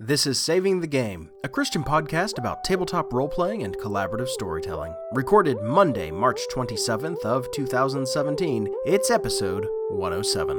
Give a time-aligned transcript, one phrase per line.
[0.00, 4.94] This is Saving the Game, a Christian podcast about tabletop role-playing and collaborative storytelling.
[5.12, 8.72] Recorded Monday, March 27th of 2017.
[8.86, 10.58] It's episode 107.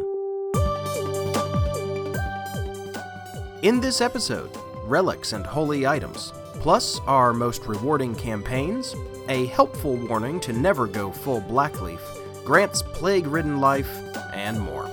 [3.62, 4.52] In this episode,
[4.83, 8.94] relics and holy items, plus our most rewarding campaigns,
[9.29, 12.01] a helpful warning to never go full Blackleaf,
[12.44, 13.90] Grant's plague-ridden life,
[14.33, 14.88] and more.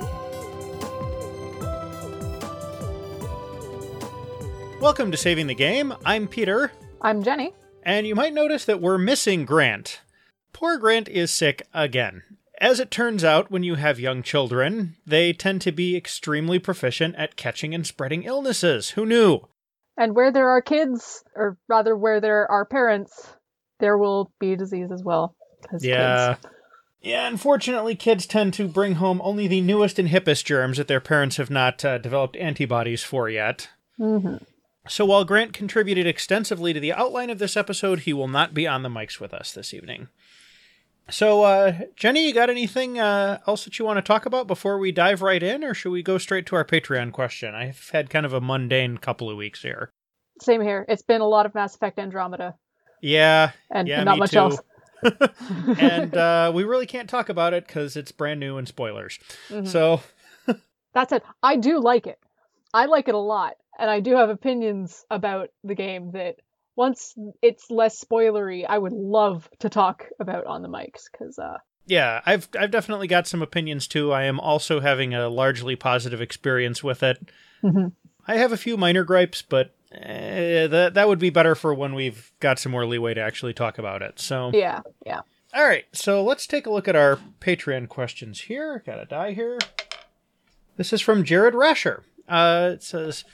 [4.81, 5.93] Welcome to Saving the Game.
[6.05, 7.53] I'm Peter, I'm Jenny.
[7.83, 10.01] and you might notice that we're missing Grant.
[10.53, 12.23] Poor Grant is sick again.
[12.61, 17.15] As it turns out, when you have young children, they tend to be extremely proficient
[17.17, 18.91] at catching and spreading illnesses.
[18.91, 19.41] Who knew?
[19.97, 23.33] And where there are kids, or rather where there are parents,
[23.81, 25.35] there will be disease as well.
[25.81, 26.35] Yeah.
[26.35, 26.47] kids.
[27.03, 31.01] Yeah, unfortunately, kids tend to bring home only the newest and hippest germs that their
[31.01, 33.69] parents have not uh, developed antibodies for yet.
[34.01, 34.45] Mhm.
[34.89, 38.67] So while Grant contributed extensively to the outline of this episode, he will not be
[38.67, 40.09] on the mics with us this evening.
[41.09, 44.79] So, uh, Jenny, you got anything uh, else that you want to talk about before
[44.79, 47.55] we dive right in, or should we go straight to our Patreon question?
[47.55, 49.93] I've had kind of a mundane couple of weeks here.
[50.41, 50.85] Same here.
[50.89, 52.57] It's been a lot of Mass Effect Andromeda
[53.01, 54.39] Yeah, and, Yeah, and not much too.
[54.39, 54.61] else.
[55.79, 59.21] and uh, we really can't talk about it because it's brand new and spoilers.
[59.49, 59.69] Mhm.
[59.69, 60.01] So,
[60.93, 61.23] that's it.
[61.41, 62.19] I do like it.
[62.75, 66.37] I like it a lot, and I do have opinions about the game that
[66.77, 71.59] once it's less spoilery, I would love to talk about on the mics because uh,
[71.87, 74.13] yeah, I've I've definitely got some opinions too.
[74.13, 77.31] I am also having a largely positive experience with it.
[77.63, 77.93] Mhm.
[78.29, 81.95] I have a few minor gripes, but eh, that that would be better for when
[81.95, 84.19] we've got some more leeway to actually talk about it.
[84.19, 85.21] So, yeah, yeah.
[85.55, 88.83] all right, so let's take a look at our Patreon questions here.
[88.85, 89.59] Got a die here.
[90.77, 92.03] This is from Jared Rasher.
[92.29, 93.25] Uh, it says,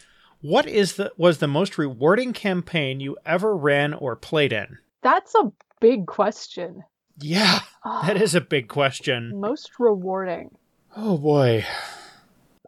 [0.42, 5.34] "What is the was the most rewarding campaign you ever ran or played in?" That's
[5.34, 6.84] a big question.
[7.20, 9.40] Yeah, that is a big question.
[9.40, 10.56] most rewarding.
[10.96, 11.64] Oh boy.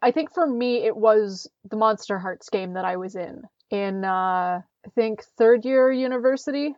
[0.03, 4.61] I think for me it was the Monsterhearts game that I was in in uh,
[4.87, 6.75] I think third year university,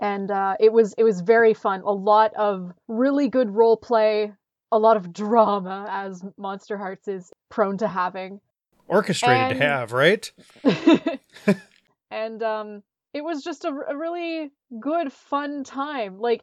[0.00, 1.82] and uh, it was it was very fun.
[1.84, 4.32] A lot of really good role play,
[4.70, 8.40] a lot of drama as Monsterhearts is prone to having,
[8.88, 10.30] Orchestrated And- to have, right?
[12.10, 12.82] and um,
[13.12, 14.50] it was just a, a really
[14.80, 16.18] good fun time.
[16.18, 16.42] Like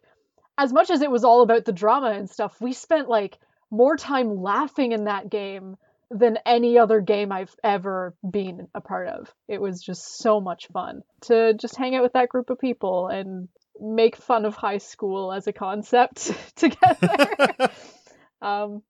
[0.57, 3.37] as much as it was all about the drama and stuff, we spent like
[3.71, 5.75] more time laughing in that game
[6.11, 9.33] than any other game I've ever been a part of.
[9.47, 13.07] It was just so much fun to just hang out with that group of people
[13.07, 17.69] and make fun of high school as a concept together.
[18.41, 18.81] um,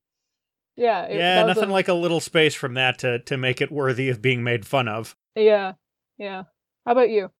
[0.76, 3.72] yeah, it- yeah, nothing a- like a little space from that to, to make it
[3.72, 5.16] worthy of being made fun of.
[5.36, 5.74] yeah,
[6.18, 6.44] yeah.
[6.86, 7.32] How about you?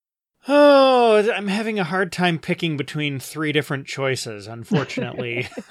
[0.48, 5.48] Oh, I'm having a hard time picking between three different choices, unfortunately.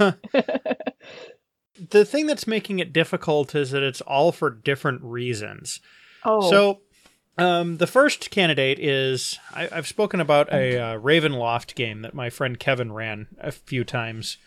[1.91, 5.81] the thing that's making it difficult is that it's all for different reasons.
[6.25, 6.81] oh, So,
[7.37, 12.31] um, the first candidate is I, I've spoken about a uh, Ravenloft game that my
[12.31, 14.39] friend Kevin ran a few times,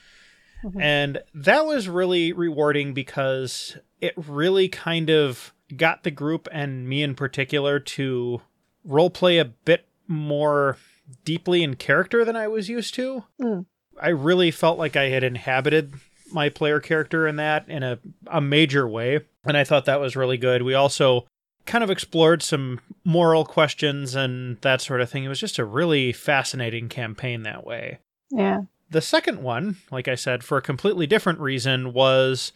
[0.63, 0.81] Mhm.
[0.81, 7.03] and that was really rewarding because it really kind of got the group and me
[7.03, 8.41] in particular to
[8.85, 10.77] role play a bit more
[11.25, 13.23] deeply in character than I was used to.
[13.41, 13.65] Mm.
[14.01, 15.93] I really felt like I had inhabited
[16.31, 19.21] my player character in that in a, a major way.
[19.45, 20.61] And I thought that was really good.
[20.61, 21.25] We also
[21.65, 25.23] kind of explored some moral questions and that sort of thing.
[25.23, 27.99] It was just a really fascinating campaign that way.
[28.31, 28.59] yeah.
[28.89, 32.53] The second one, like I said, for a completely different reason, was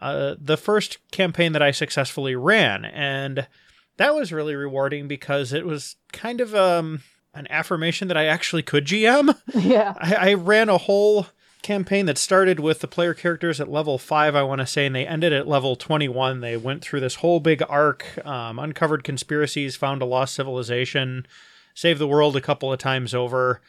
[0.00, 2.84] uh, the first campaign that I successfully ran.
[2.84, 3.48] And
[3.96, 7.02] that was really rewarding because it was kind of um,
[7.34, 9.36] an affirmation that I actually could GM.
[9.54, 9.94] Yeah.
[9.98, 11.26] I, I ran a whole
[11.62, 14.94] campaign that started with the player characters at level 5 i want to say and
[14.94, 19.74] they ended at level 21 they went through this whole big arc um, uncovered conspiracies
[19.74, 21.26] found a lost civilization
[21.74, 23.60] saved the world a couple of times over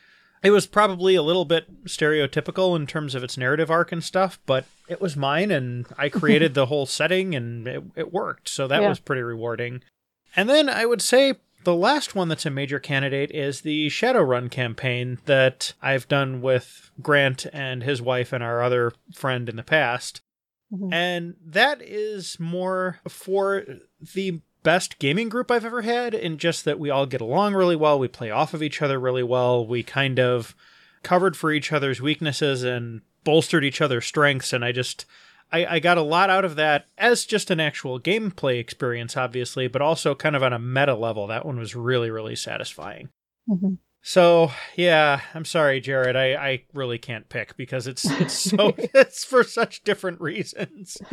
[0.44, 4.40] it was probably a little bit stereotypical in terms of its narrative arc and stuff
[4.46, 8.68] but it was mine and i created the whole setting and it, it worked so
[8.68, 8.90] that Yeah.
[8.90, 9.82] was pretty rewarding
[10.36, 14.50] and then i would say the last one that's a major candidate is the Shadowrun
[14.50, 19.64] campaign that I've done with Grant and his wife and our other friend in the
[19.64, 20.22] past.
[20.74, 20.94] Mhm.
[20.94, 23.66] And that is more for
[24.14, 27.78] the best gaming group I've ever had, in just that we all get along really
[27.78, 30.54] well, we play off of each other really well, we kind of
[31.04, 35.06] covered for each other's weaknesses and bolstered each other's strengths, and I just
[35.54, 39.70] I, I got a lot out of that as just an actual gameplay experience, obviously,
[39.70, 41.28] but also kind of on a meta level.
[41.28, 43.08] That one was really, really satisfying.
[43.50, 43.76] Mm-hmm.
[44.02, 46.18] So yeah, I'm sorry, Jared.
[46.18, 50.98] I, I really can't pick because it's it's so it's for such different reasons.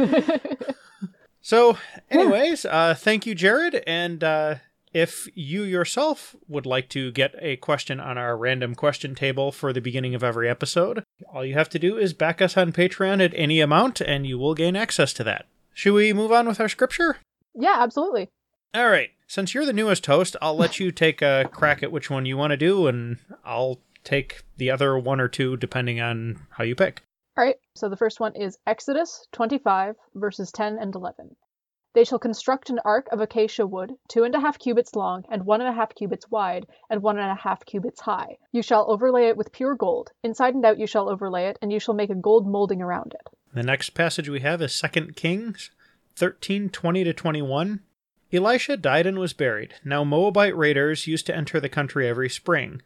[1.45, 1.77] So,
[2.11, 3.85] anyways, uh, thank you, Jared.
[3.87, 4.55] And uh,
[4.95, 9.71] if you yourself would like to get a question on our random question table for
[9.71, 13.23] the beginning of every episode, all you have to do is back us on Patreon
[13.23, 15.45] at any amount, and you will gain access to that.
[15.75, 17.19] Should we move on with our scripture?
[17.55, 18.31] Yeah, absolutely.
[18.73, 19.11] All right.
[19.27, 22.39] Since you're the newest host, I'll let you take a crack at which one you
[22.39, 26.75] want to do, and I'll take the other one or two depending on how you
[26.75, 27.03] pick.
[27.37, 31.35] All right, so the first one is Exodus 25, verses 10 and 11.
[31.93, 35.45] They shall construct an ark of acacia wood, two and a half cubits long, and
[35.45, 38.39] one and a half cubits wide, and one and a half cubits high.
[38.53, 40.13] You shall overlay it with pure gold.
[40.23, 43.15] Inside and out you shall overlay it, and you shall make a gold molding around
[43.15, 43.29] it.
[43.53, 45.73] The next passage we have is 2 Kings
[46.15, 47.81] 13 20 to 21.
[48.33, 49.75] Elisha died and was buried.
[49.85, 52.81] Now Moabite raiders used to enter the country every spring.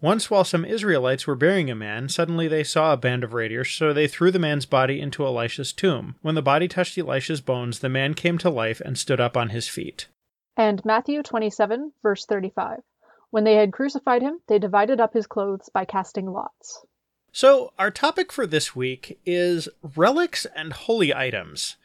[0.00, 3.70] Once, while some Israelites were burying a man, suddenly they saw a band of raiders,
[3.70, 6.14] so they threw the man's body into Elisha's tomb.
[6.22, 9.48] When the body touched Elisha's bones, the man came to life and stood up on
[9.48, 10.06] his feet.
[10.56, 12.80] And Matthew 27, verse 35.
[13.30, 16.84] When they had crucified him, they divided up his clothes by casting lots.
[17.32, 21.76] So, our topic for this week is relics and holy items.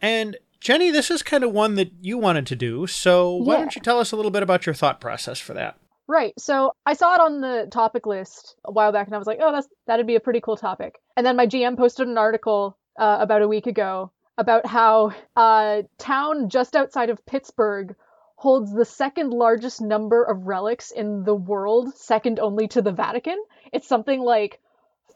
[0.00, 3.60] And Jenny, this is kind of one that you wanted to do, so why Yeah.
[3.60, 5.76] don't you tell us a little bit about your thought process for that?
[6.06, 6.34] Right.
[6.38, 9.38] So I saw it on the topic list a while back, and I was like,
[9.40, 12.76] "Oh, that's that'd be a pretty cool topic." And then my GM posted an article
[12.98, 17.94] uh, about a week ago about how a town just outside of Pittsburgh
[18.36, 23.42] holds the second largest number of relics in the world, second only to the Vatican.
[23.72, 24.60] It's something like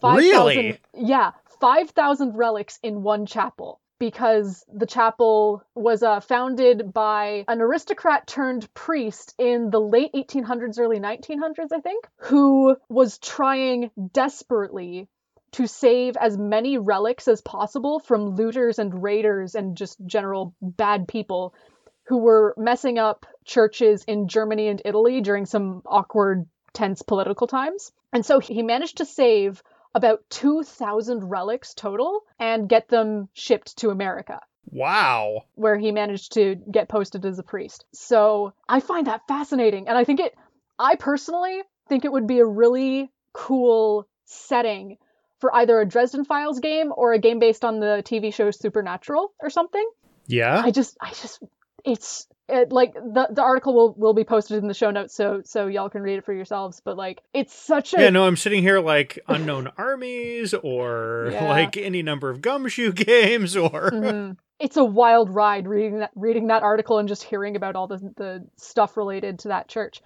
[0.00, 0.56] five thousand.
[0.64, 0.80] Really?
[0.94, 3.80] Yeah, five thousand relics in one chapel.
[3.98, 10.78] Because the chapel was uh, founded by an aristocrat turned priest in the late 1800s,
[10.78, 15.08] early 1900s, I think, who was trying desperately
[15.52, 21.08] to save as many relics as possible from looters and raiders and just general bad
[21.08, 21.54] people
[22.04, 27.92] who were messing up churches in Germany and Italy during some awkward, tense political times.
[28.12, 29.62] And so he managed to save
[29.94, 34.40] about 2,000 relics total and get them shipped to America
[34.70, 35.44] Wow.
[35.54, 37.84] where he managed to get posted as a priest.
[37.92, 39.88] So I find that fascinating.
[39.88, 40.34] And I think it,
[40.78, 44.98] I personally think it would be a really cool setting
[45.38, 49.32] for either a Dresden Files game or a game based on the TV show Supernatural
[49.40, 49.88] or something.
[50.26, 50.60] Yeah.
[50.64, 51.42] I just, I just,
[51.84, 55.42] it's it, like the the article will will be posted in the show notes, so
[55.44, 56.80] so y'all can read it for yourselves.
[56.84, 61.48] But like, it's such a Yeah, no, I'm sitting here like unknown armies or Yeah.
[61.48, 64.36] like any number of gumshoe games or Mhm.
[64.60, 67.98] It's a wild ride reading that reading that article and just hearing about all the
[68.16, 70.02] the stuff related to that church.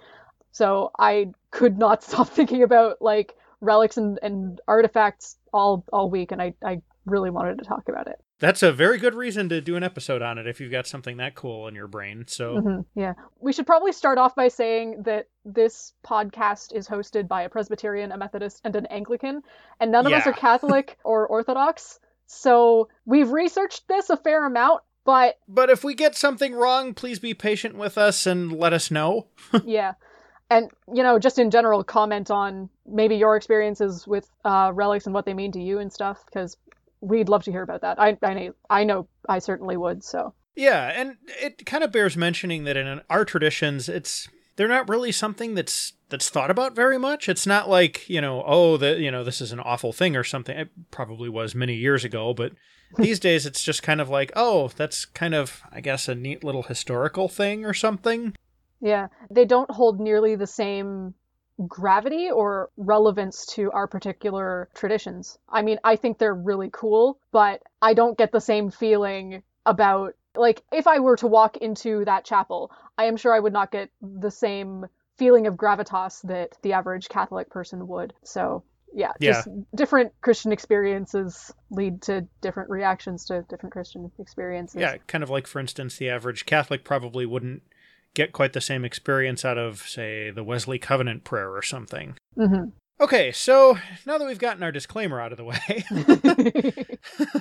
[0.51, 6.33] So I could not stop thinking about like relics and, and artifacts all all week,
[6.33, 8.17] and I I really wanted to talk about it.
[8.43, 11.19] That's a very good reason to do an episode on it if you've got something
[11.19, 12.25] that cool in your brain.
[12.27, 17.29] So Mhm, Yeah, we should probably start off by saying that this podcast is hosted
[17.29, 19.45] by a Presbyterian, a Methodist, and an Anglican,
[19.79, 22.01] and none of us are Catholic or Orthodox.
[22.27, 27.21] So we've researched this a fair amount, but But if we get something wrong, please
[27.21, 29.29] be patient with us and let us know.
[29.65, 29.95] yeah
[30.51, 35.15] and you know just in general comment on maybe your experiences with uh, relics and
[35.15, 36.57] what they mean to you and stuff because
[37.03, 40.33] we'd love to hear about that I, I know i know i certainly would so
[40.55, 45.13] Yeah, and it kind of bears mentioning that in our traditions, it's they're not really
[45.13, 47.29] something that's that's thought about very much.
[47.29, 50.25] It's not like you know, oh, the you know, this is an awful thing or
[50.25, 50.57] something.
[50.57, 52.53] It probably was many years ago, but
[52.99, 56.45] these days it's just kind of like, oh, that's kind of, I guess, a neat
[56.45, 58.35] little historical thing or something.
[58.81, 61.15] yeah they don't hold nearly the same
[61.69, 65.39] gravity or relevance to our particular traditions.
[65.49, 70.15] I mean i think they're really cool but i don't get the same feeling about
[70.35, 73.71] like if i were to walk into that chapel i am sure i would not
[73.71, 74.87] get the same
[75.19, 78.13] feeling of gravitas that the average catholic person would.
[78.25, 79.33] So yeah Yeah.
[79.33, 84.81] just different christian experiences lead to different reactions to different christian experiences.
[84.81, 87.63] Yeah, kind of like, for instance, the average Catholic probably wouldn't
[88.15, 92.17] get quite the same experience out of, say, the Wesley Covenant prayer or something.
[92.37, 92.65] hmm
[93.01, 95.85] Okay, so now that we've gotten our disclaimer out of the way,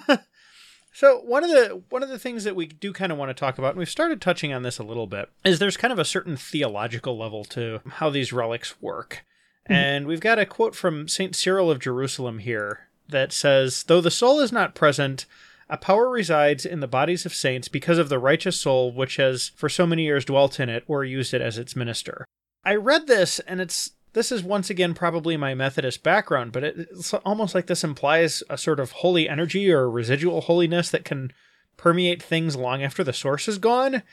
[0.91, 3.35] so one of the one of the things that we do kind of want to
[3.35, 5.99] talk about, and we've started touching on this a little bit, is there's kind of
[5.99, 9.23] a certain theological level to how these relics work.
[9.67, 11.35] And we've got a quote from St.
[11.35, 15.25] Cyril of Jerusalem here that says, Though the soul is not present,
[15.71, 19.53] A power resides in the bodies of saints because of the righteous soul which has
[19.55, 22.25] for so many years dwelt in it or used it as its minister.
[22.65, 27.13] I read this and it's this is once again probably my Methodist background, but it's
[27.13, 31.31] almost like this implies a sort of holy energy or residual holiness that can
[31.77, 34.03] permeate things long after the source is gone.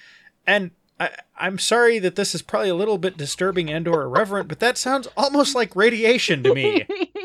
[0.47, 4.49] And I, am sorry that this is probably a little bit disturbing and or irreverent,
[4.49, 6.87] but that sounds almost like radiation to me.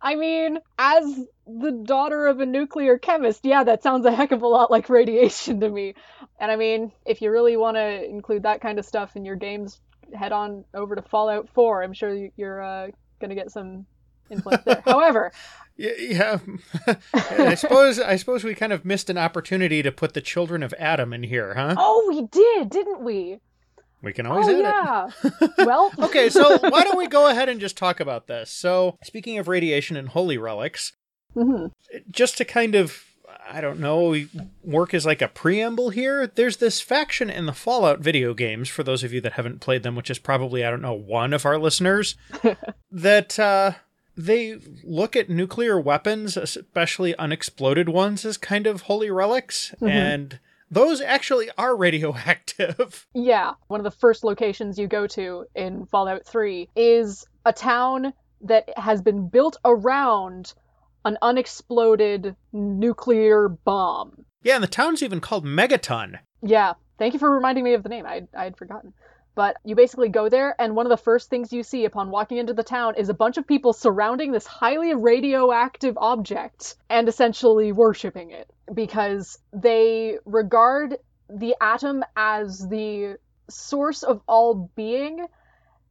[0.00, 1.04] I mean, as
[1.46, 4.88] the daughter of a nuclear chemist, yeah, that sounds a heck of a lot like
[4.88, 5.94] radiation to me.
[6.38, 9.36] And I mean, if you really want to include that kind of stuff in your
[9.36, 9.80] games,
[10.14, 11.82] head on over to Fallout 4.
[11.82, 12.88] I'm sure you're uh,
[13.20, 13.86] going to get some
[14.30, 14.82] influence there.
[14.86, 15.32] However,
[15.76, 16.38] yeah,
[17.14, 20.72] I suppose I suppose we kind of missed an opportunity to put the children of
[20.74, 21.74] Atom in here, huh?
[21.78, 23.38] Oh, we did, didn't we?
[24.02, 25.48] We can always oh, yeah.
[25.58, 28.50] well, okay, so why don't we go ahead and just talk about this?
[28.50, 30.92] So, speaking of radiation and holy relics,
[31.34, 31.66] mm-hmm.
[32.10, 33.04] just to kind of
[33.50, 34.14] I don't know,
[34.62, 36.26] work as like a preamble here.
[36.26, 39.82] There's this faction in the Fallout video games, for those of you that haven't played
[39.82, 42.14] them, which is probably, I don't know, one of our listeners,
[42.92, 43.72] that uh,
[44.16, 49.74] they look at nuclear weapons, especially unexploded ones, as kind of holy relics.
[49.76, 49.88] Mm-hmm.
[49.88, 53.06] And those actually are radioactive.
[53.14, 53.54] Yeah.
[53.68, 58.68] One of the first locations you go to in Fallout 3 is a town that
[58.76, 60.54] has been built around
[61.04, 64.24] an unexploded nuclear bomb.
[64.42, 66.18] Yeah, and the town's even called Megaton.
[66.42, 66.74] Yeah.
[66.98, 68.06] Thank you for reminding me of the name.
[68.06, 68.92] I I had forgotten.
[69.38, 72.38] But you basically go there, and one of the first things you see upon walking
[72.38, 77.70] into the town is a bunch of people surrounding this highly radioactive object and essentially
[77.70, 80.96] worshiping it because they regard
[81.30, 83.16] the atom as the
[83.48, 85.24] source of all being.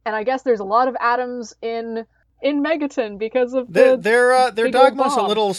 [0.04, 2.04] And I guess there's a lot of atoms in
[2.42, 5.56] in Megaton because of the their uh, their dogma's a little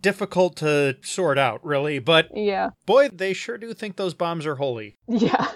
[0.00, 2.00] difficult to sort out, really.
[2.00, 4.96] But yeah, boy, they sure do think those bombs are holy.
[5.06, 5.48] Yeah,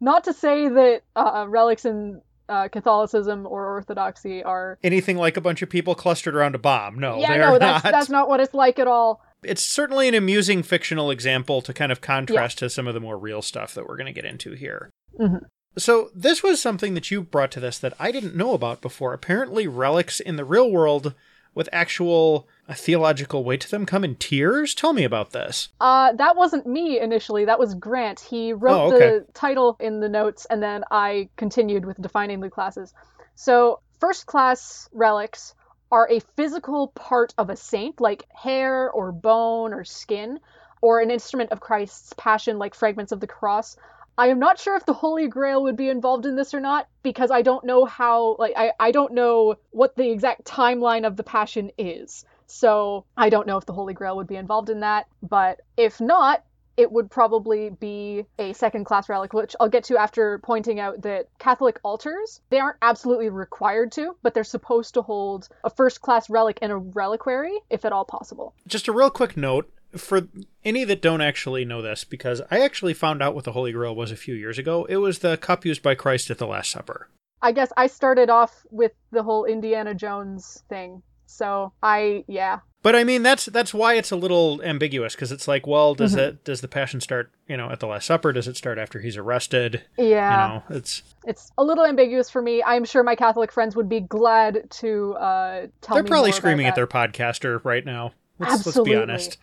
[0.00, 5.40] not to say that uh, relics in uh, Catholicism or Orthodoxy are anything like a
[5.40, 6.98] bunch of people clustered around a bomb.
[6.98, 7.92] No, yeah, no, that's not.
[7.92, 9.22] that's not what it's like at all.
[9.42, 12.66] It's certainly an amusing fictional example to kind of contrast yeah.
[12.66, 14.90] to some of the more real stuff that we're going to get into here.
[15.18, 15.44] Mm-hmm.
[15.78, 19.12] So, this was something that you brought to this that I didn't know about before.
[19.12, 21.14] Apparently, relics in the real world
[21.54, 24.74] with actual a theological weight to them come in tiers?
[24.74, 25.68] Tell me about this.
[25.80, 27.44] Uh, that wasn't me initially.
[27.44, 28.20] That was Grant.
[28.20, 29.18] He wrote oh, okay.
[29.18, 32.92] the title in the notes, and then I continued with defining the classes.
[33.34, 35.54] So, first class relics
[35.92, 40.40] are a physical part of a saint, like hair or bone or skin,
[40.80, 43.76] or an instrument of Christ's passion, like fragments of the cross.
[44.18, 46.88] I am not sure if the Holy Grail would be involved in this or not
[47.02, 51.16] because I don't know how like I, I don't know what the exact timeline of
[51.16, 52.24] the passion is.
[52.46, 56.00] So I don't know if the Holy Grail would be involved in that, but if
[56.00, 56.44] not,
[56.76, 61.02] it would probably be a second class relic, which I'll get to after pointing out
[61.02, 66.02] that Catholic altars, they aren't absolutely required to, but they're supposed to hold a first
[66.02, 68.54] class relic in a reliquary, if at all possible.
[68.66, 70.28] Just a real quick note for
[70.64, 73.96] any that don't actually know this, because I actually found out what the Holy Grail
[73.96, 74.84] was a few years ago.
[74.84, 77.08] It was the cup used by Christ at the Last Supper.
[77.40, 81.02] I guess I started off with the whole Indiana Jones thing.
[81.26, 82.60] So I, yeah.
[82.82, 86.12] But I mean, that's that's why it's a little ambiguous because it's like, well, does
[86.12, 86.20] mm-hmm.
[86.20, 88.32] it does the passion start, you know, at the Last Supper?
[88.32, 89.82] Does it start after he's arrested?
[89.98, 92.62] Yeah, you know, it's it's a little ambiguous for me.
[92.62, 95.96] I'm sure my Catholic friends would be glad to uh, tell.
[95.96, 98.12] They're probably screaming at their podcaster right now.
[98.38, 98.94] Let's, Absolutely.
[98.94, 99.38] let's be honest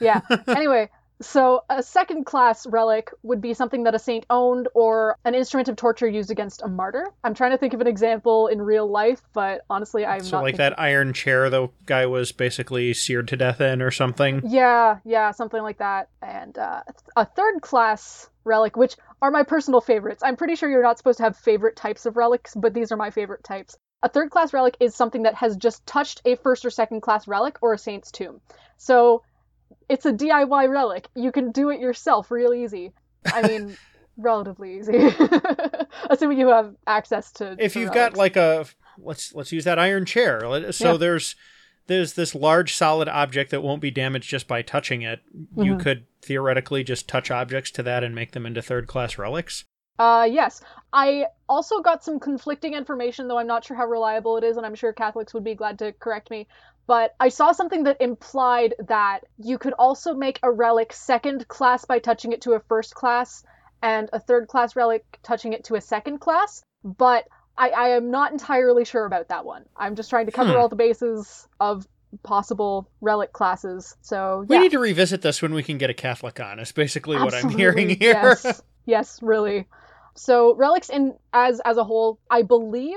[0.00, 0.20] yeah.
[0.48, 0.88] Anyway,
[1.20, 5.68] so a second class relic would be something that a saint owned or an instrument
[5.68, 7.06] of torture used against a martyr.
[7.24, 10.42] I'm trying to think of an example in real life, but honestly, I'm so not.
[10.44, 10.70] like thinking...
[10.70, 14.42] that iron chair the guy was basically seared to death in, or something.
[14.46, 16.08] Yeah, yeah, something like that.
[16.22, 16.82] And uh,
[17.16, 20.22] a third class relic, which are my personal favorites.
[20.24, 22.96] I'm pretty sure you're not supposed to have favorite types of relics, but these are
[22.96, 23.76] my favorite types.
[24.02, 27.26] A third class relic is something that has just touched a first or second class
[27.26, 28.40] relic or a saint's tomb.
[28.76, 29.22] So
[29.88, 31.08] it's a DIY relic.
[31.14, 32.92] You can do it yourself real easy.
[33.26, 33.76] I mean,
[34.16, 35.08] relatively easy,
[36.10, 37.56] assuming you have access to.
[37.58, 38.14] If you've relics.
[38.14, 38.66] got like a
[38.98, 40.40] let's let's use that iron chair.
[40.72, 40.98] So yeah.
[40.98, 41.36] there's
[41.86, 45.20] there's this large solid object that won't be damaged just by touching it.
[45.34, 45.62] Mm-hmm.
[45.62, 49.64] You could theoretically just touch objects to that and make them into third class relics.
[49.98, 50.62] Uh, yes.
[50.92, 54.64] I also got some conflicting information, though I'm not sure how reliable it is, and
[54.64, 56.46] I'm sure Catholics would be glad to correct me
[56.88, 61.84] but I saw something that implied that you could also make a relic second class
[61.84, 63.44] by touching it to a first class,
[63.82, 66.62] and a third class relic touching it to a second class.
[66.82, 67.28] But
[67.58, 69.66] I, I am not entirely sure about that one.
[69.76, 70.58] I'm just trying to cover hmm.
[70.58, 71.86] all the bases of
[72.22, 73.94] possible relic classes.
[74.00, 76.58] So We need to revisit this when we can get a Catholic on.
[76.58, 78.14] Is basically what I'm hearing here.
[78.14, 79.66] Yes, yes, really.
[80.14, 82.96] So relics in as as a whole, I believe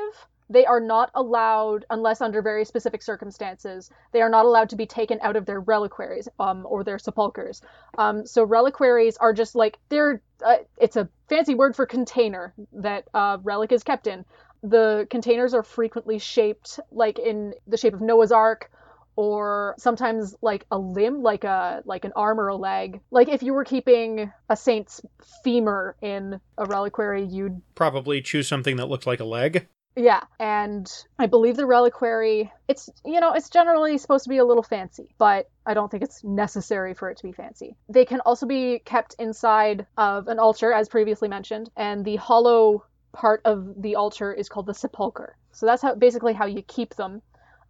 [0.52, 3.90] they are not allowed unless under very specific circumstances.
[4.12, 7.62] They are not allowed to be taken out of their reliquaries um, or their sepulchers.
[7.98, 13.08] Um, so reliquaries are just like they're uh, it's a fancy word for container that
[13.14, 14.26] uh, relic is kept in.
[14.64, 18.70] The containers are frequently shaped like in the shape of Noah's Ark
[19.16, 23.44] or sometimes like a limb like a like an arm or a leg like if
[23.44, 25.02] you were keeping a saint's
[25.44, 29.68] femur in a reliquary you'd Probably choose something that looked like a leg.
[29.96, 34.46] Yeah and i believe the reliquary it's you know it's generally supposed to be a
[34.46, 38.22] little fancy but i don't think it's necessary for it to be fancy they can
[38.22, 43.82] also be kept inside of an altar as previously mentioned and the hollow part of
[43.82, 47.22] the altar is called the sepulcher so that's how basically how you keep them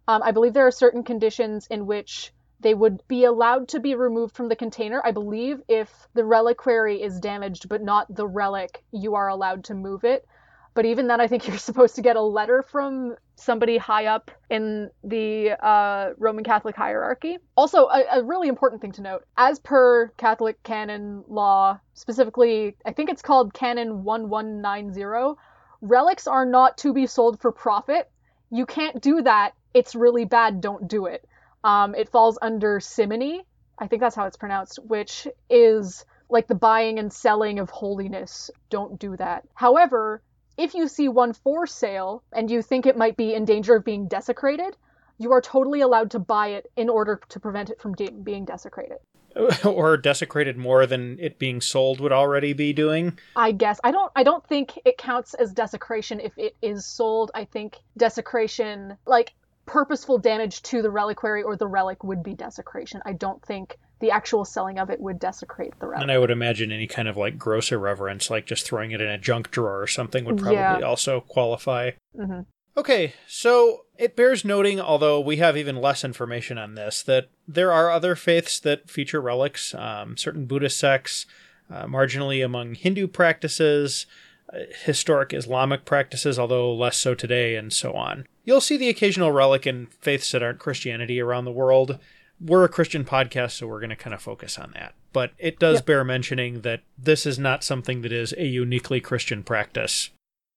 [0.08, 3.94] um, I believe there are certain conditions in which they would be allowed to be
[3.94, 5.00] removed from the container.
[5.04, 9.74] I believe if the reliquary is damaged but not the relic, you are allowed to
[9.74, 10.26] move it.
[10.74, 14.30] But even then, I think you're supposed to get a letter from somebody high up
[14.50, 17.38] in the uh, Roman Catholic hierarchy.
[17.56, 22.92] Also, a, a really important thing to note as per Catholic canon law, specifically, I
[22.92, 25.40] think it's called Canon 1190,
[25.80, 28.10] relics are not to be sold for profit.
[28.50, 31.26] You can't do that it's really bad, don't do it.
[31.64, 33.42] Um, it falls under simony,
[33.78, 38.50] I think that's how it's pronounced, which is like the buying and selling of holiness.
[38.70, 39.44] Don't do that.
[39.54, 40.22] However,
[40.62, 43.84] if you see one for sale and you think it might be in danger of
[43.84, 44.76] being desecrated,
[45.18, 48.44] you are totally allowed to buy it in order to prevent it from de- being
[48.44, 48.98] desecrated.
[49.64, 53.18] or desecrated more than it being sold would already be doing.
[53.34, 57.30] I guess I don't I don't think it counts as desecration if it is sold.
[57.34, 59.32] I think desecration like
[59.64, 63.00] purposeful damage to the reliquary or the relic would be desecration.
[63.06, 66.02] I don't think the actual selling of it would desecrate the relic.
[66.02, 69.08] And I would imagine any kind of like gross irreverence, like just throwing it in
[69.08, 70.80] a junk drawer or something, would probably Yeah.
[70.80, 71.92] also qualify.
[72.14, 72.40] hmm
[72.74, 77.70] Okay, so it bears noting, although we have even less information on this, that there
[77.70, 81.26] are other faiths that feature relics, um, certain Buddhist sects,
[81.70, 84.06] uh, marginally among Hindu practices,
[84.52, 88.26] uh, historic Islamic practices, although less so today, and so on.
[88.44, 91.98] You'll see the occasional relic in faiths that aren't Christianity around the world.
[92.44, 94.94] We're a Christian podcast, so we're going to kind of focus on that.
[95.12, 95.86] But it does Yep.
[95.86, 100.10] bear mentioning that this is not something that is a uniquely Christian practice.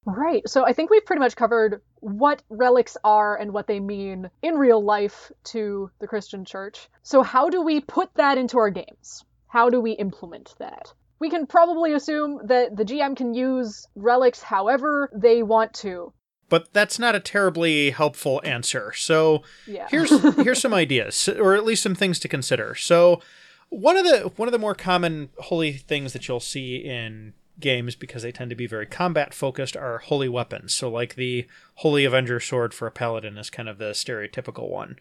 [0.05, 0.47] Right.
[0.47, 4.55] So I think we've pretty much covered what relics are and what they mean in
[4.55, 6.89] real life to the Christian church.
[7.03, 9.23] So how do we put that into our games?
[9.47, 10.93] How do we implement that?
[11.19, 16.13] We can probably assume that the GM can use relics however they want to.
[16.47, 18.93] But that's not a terribly helpful answer.
[18.93, 19.87] So Yeah.
[19.89, 20.09] here's
[20.43, 23.21] here's some ideas or at least some things to consider so
[23.69, 27.95] one of the one of the more common holy things that you'll see in games
[27.95, 32.05] because they tend to be very combat focused are holy weapons so like the holy
[32.05, 34.97] avenger sword for a paladin is kind of the stereotypical one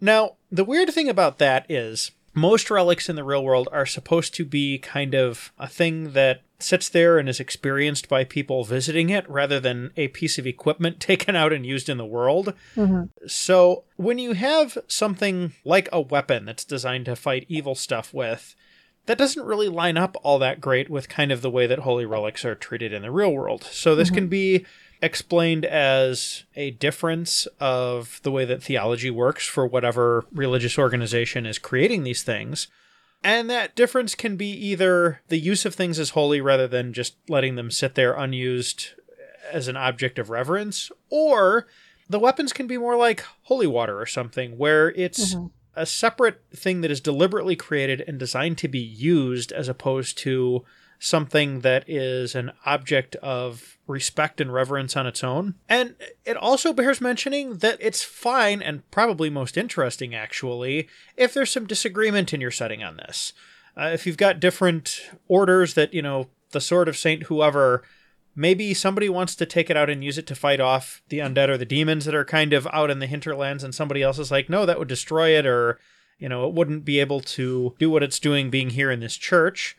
[0.00, 4.34] now the weird thing about that is most relics in the real world are supposed
[4.34, 9.10] to be kind of a thing that sits there and is experienced by people visiting
[9.10, 13.10] it rather than a piece of equipment taken out and used in the world Mhm.
[13.26, 18.54] so, when you have something like a weapon that's designed to fight evil stuff with,
[19.06, 22.06] that doesn't really line up all that great with kind of the way that holy
[22.06, 23.62] relics are treated in the real world.
[23.70, 24.64] So, this can be
[25.02, 31.58] explained as a difference of the way that theology works for whatever religious organization is
[31.58, 32.68] creating these things.
[33.24, 37.16] And that difference can be either the use of things as holy rather than just
[37.28, 38.88] letting them sit there unused
[39.50, 41.66] as an object of reverence, or
[42.08, 45.50] the weapons can be more like holy water or something, where it's Mhm.
[45.74, 50.64] a separate thing that is deliberately created and designed to be used as opposed to
[51.04, 55.54] something that is an object of respect and reverence on its own.
[55.68, 61.50] And it also bears mentioning that it's fine and probably most interesting, actually, if there's
[61.50, 63.34] some disagreement in your setting on this.
[63.76, 67.82] Uh, if you've got different orders that, you know, the Sword of Saint whoever
[68.36, 71.48] maybe somebody wants to take it out and use it to fight off the undead
[71.48, 74.30] or the demons that are kind of out in the hinterlands and somebody else is
[74.30, 75.78] like no that would destroy it or
[76.18, 79.16] you know it wouldn't be able to do what it's doing being here in this
[79.16, 79.76] church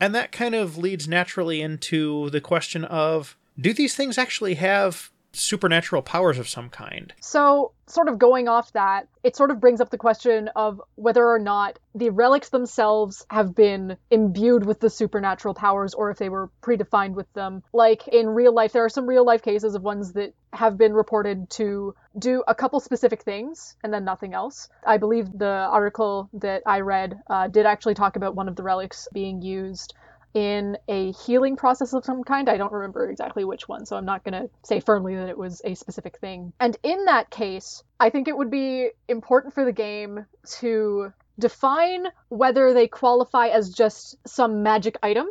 [0.00, 5.10] and that kind of leads naturally into the question of do these things actually have
[5.38, 7.12] supernatural powers of some kind.
[7.20, 11.24] So, sort of going off that, it sort of brings up the question of whether
[11.24, 16.28] or not the relics themselves have been imbued with the supernatural powers or if they
[16.28, 17.62] were predefined with them.
[17.72, 20.94] Like in real life, there are some real life cases of ones that have been
[20.94, 24.68] reported to do a couple specific things and then nothing else.
[24.84, 28.62] I believe the article that I read uh, did actually talk about one of the
[28.62, 29.94] relics being used
[30.36, 32.50] in a healing process of some kind.
[32.50, 35.38] I don't remember exactly which one, so I'm not going to say firmly that it
[35.38, 36.52] was a specific thing.
[36.60, 40.26] And in that case, I think it would be important for the game
[40.58, 45.26] to define whether they qualify as just some magic item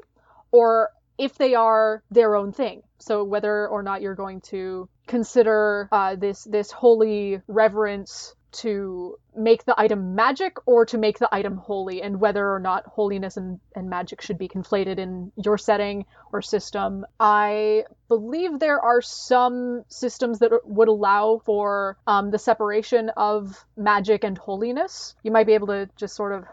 [0.52, 0.90] or
[1.20, 2.82] if they are their own thing.
[2.98, 9.66] So whether or not you're going to consider uh, this this holy reverence to make
[9.66, 13.60] the item magic or to make the item holy, and whether or not holiness and,
[13.76, 17.06] and magic should be conflated in your setting or system.
[17.20, 24.24] I believe there are some systems that would allow for um, the separation of magic
[24.24, 25.16] and holiness.
[25.24, 26.46] You might be able to just sort of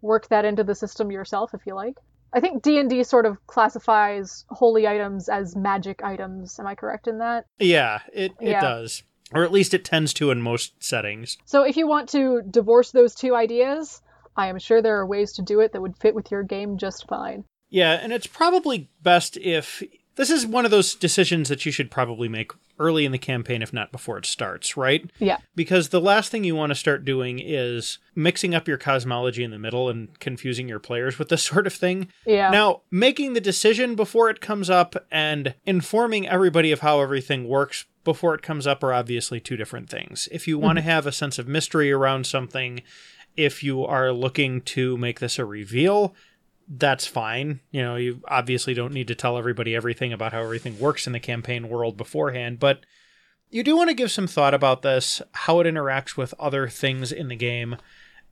[0.00, 1.96] work that into the system yourself if you like.
[2.32, 6.58] I think D&D sort of classifies holy items as magic items.
[6.58, 7.46] Am I correct in that?
[7.60, 8.60] Yeah, it, it yeah.
[8.60, 11.36] does or at least it tends to in most settings.
[11.44, 14.00] So if you want to divorce those two ideas,
[14.36, 16.78] I am sure there are ways to do it that would fit with your game
[16.78, 17.44] just fine.
[17.70, 19.82] Yeah, and it's probably best if
[20.16, 23.62] this is one of those decisions that you should probably make early in the campaign,
[23.62, 25.10] if not before it starts, right?
[25.18, 25.38] Yeah.
[25.54, 29.50] Because the last thing you want to start doing is mixing up your cosmology in
[29.50, 32.08] the middle and confusing your players with this sort of thing.
[32.26, 32.50] Yeah.
[32.50, 37.86] Now, making the decision before it comes up and informing everybody of how everything works
[38.02, 40.28] before it comes up are obviously two different things.
[40.30, 40.90] If you want to mm-hmm.
[40.90, 42.82] have a sense of mystery around something,
[43.36, 46.14] if you are looking to make this a reveal,
[46.68, 47.60] that's fine.
[47.70, 51.12] You know, you obviously don't need to tell everybody everything about how everything works in
[51.12, 52.80] the campaign world beforehand, but
[53.50, 57.12] you do want to give some thought about this, how it interacts with other things
[57.12, 57.76] in the game,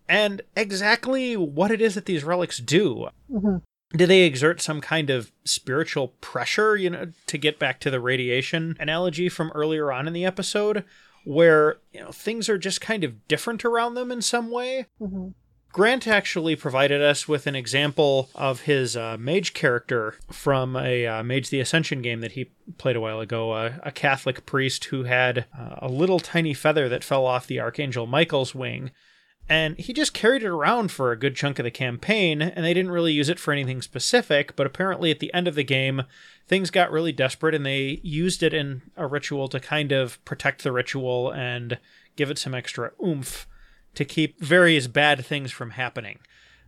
[0.09, 3.09] and exactly what it is that these relics do.
[3.31, 3.59] Mm-hmm.
[3.95, 8.01] Do they exert some kind of spiritual pressure, you know, to get back to the
[8.01, 10.85] radiation analogy from earlier on in the episode,
[11.25, 14.87] where, you know, things are just kind of different around them in some way?
[15.01, 15.29] Mm-hmm.
[15.73, 21.23] Grant actually provided us with an example of his uh, mage character from a uh,
[21.23, 23.53] Mage the Ascension game that he played a while ago.
[23.53, 27.59] Uh, a Catholic priest who had uh, a little tiny feather that fell off the
[27.59, 28.91] Archangel Michael's wing.
[29.49, 32.75] And he just carried it around for a good chunk of the campaign, and they
[32.75, 34.55] didn't really use it for anything specific.
[34.55, 36.03] But apparently, at the end of the game,
[36.47, 40.63] things got really desperate, and they used it in a ritual to kind of protect
[40.63, 41.79] the ritual and
[42.15, 43.47] give it some extra oomph
[43.95, 46.19] to keep various bad things from happening.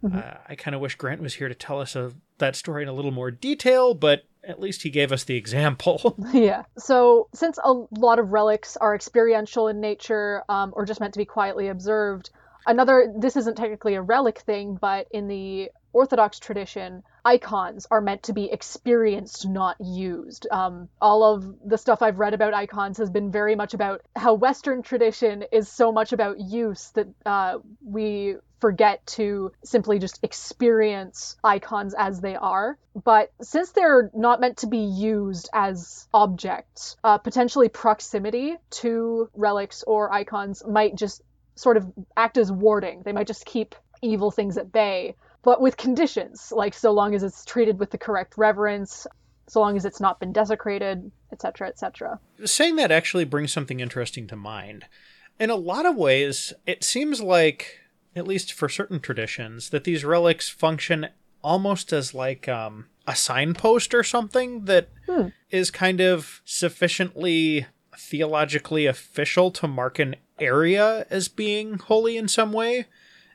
[0.02, 0.18] Mm-hmm.
[0.18, 2.88] Uh, I kind of wish Grant was here to tell us of that story in
[2.88, 6.16] a little more detail, but at least he gave us the example.
[6.32, 6.64] yeah.
[6.76, 11.18] So, since a lot of relics are experiential in nature um, or just meant to
[11.18, 12.30] be quietly observed,
[12.66, 18.24] another, this isn't technically a relic thing, but in the Orthodox tradition, icons are meant
[18.24, 20.46] to be experienced, not used.
[20.50, 24.34] Um, all of the stuff I've read about icons has been very much about how
[24.34, 31.36] Western tradition is so much about use that uh, we forget to simply just experience
[31.44, 32.76] icons as they are.
[33.04, 39.84] But since they're not meant to be used as objects, uh, potentially proximity to relics
[39.86, 41.22] or icons might just
[41.54, 43.02] sort of act as warding.
[43.04, 45.14] They might just keep evil things at bay
[45.44, 49.06] but with conditions, like so long as it's treated with the correct reverence,
[49.46, 52.18] so long as it's not been desecrated, etc., etc.
[52.44, 54.86] Saying that actually brings something interesting to mind.
[55.38, 57.80] In a lot of ways, it seems like,
[58.16, 61.08] at least for certain traditions, that these relics function
[61.42, 65.28] almost as like um, a signpost or something that hmm.
[65.50, 67.66] is kind of sufficiently
[67.98, 72.86] theologically official to mark an area as being holy in some way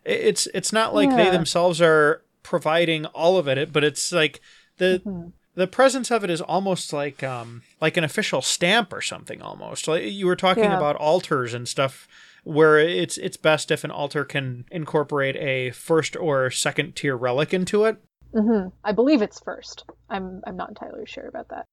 [0.05, 1.17] it's it's not like yeah.
[1.17, 4.41] they themselves are providing all of it, but it's like
[4.77, 5.29] the mm-hmm.
[5.55, 9.87] the presence of it is almost like um like an official stamp or something almost.
[9.87, 10.77] Like you were talking yeah.
[10.77, 12.07] about altars and stuff
[12.43, 17.53] where it's it's best if an altar can incorporate a first or second tier relic
[17.53, 17.97] into it.
[18.33, 18.69] Mm-hmm.
[18.83, 19.83] I believe it's first.
[20.09, 21.65] I'm I'm not entirely sure about that.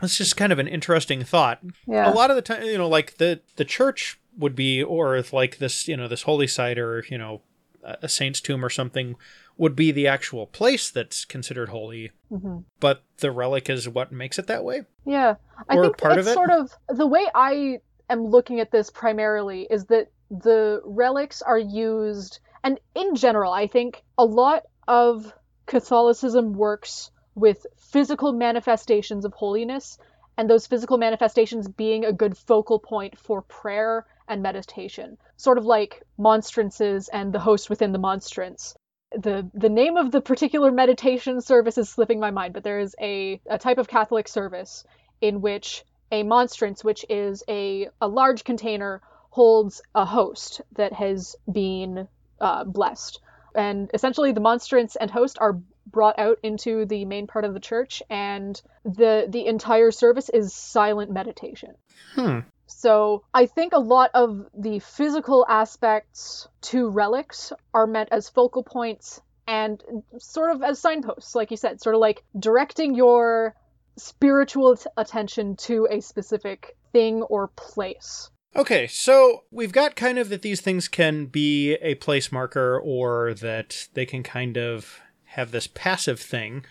[0.00, 1.60] That's just kind of an interesting thought.
[1.86, 2.10] Yeah.
[2.10, 5.32] A lot of the time, you know, like the the church would be, or if
[5.32, 7.42] like this, you know, this holy site, or you know,
[7.82, 9.16] a saint's tomb or something
[9.56, 12.58] would be the actual place that's considered holy, mm-hmm.
[12.80, 14.82] but the relic is what makes it that way.
[15.04, 15.34] Yeah,
[15.68, 16.34] I or think part it's of it.
[16.34, 21.58] sort of the way I am looking at this primarily is that the relics are
[21.58, 25.32] used, and in general, I think a lot of
[25.66, 29.98] Catholicism works with physical manifestations of holiness
[30.36, 35.66] and those physical manifestations being a good focal point for prayer and meditation, sort of
[35.66, 38.74] like monstrances and the host within the monstrance.
[39.12, 42.94] The the name of the particular meditation service is slipping my mind, but there is
[43.00, 44.84] a, a type of Catholic service
[45.20, 51.36] in which a monstrance, which is a, a large container, holds a host that has
[51.50, 52.08] been
[52.40, 53.20] uh, blessed.
[53.54, 57.60] And essentially, the monstrance and host are brought out into the main part of the
[57.60, 61.74] church, and the the entire service is silent meditation.
[62.14, 62.40] Hmm.
[62.70, 68.62] So I think a lot of the physical aspects to relics are meant as focal
[68.62, 69.82] points and
[70.18, 73.54] sort of as signposts, like you said, sort of like directing your
[73.96, 78.30] spiritual t- attention to a specific thing or place.
[78.56, 83.34] Okay, so we've got kind of that these things can be a place marker or
[83.34, 86.64] that they can kind of have this passive thing.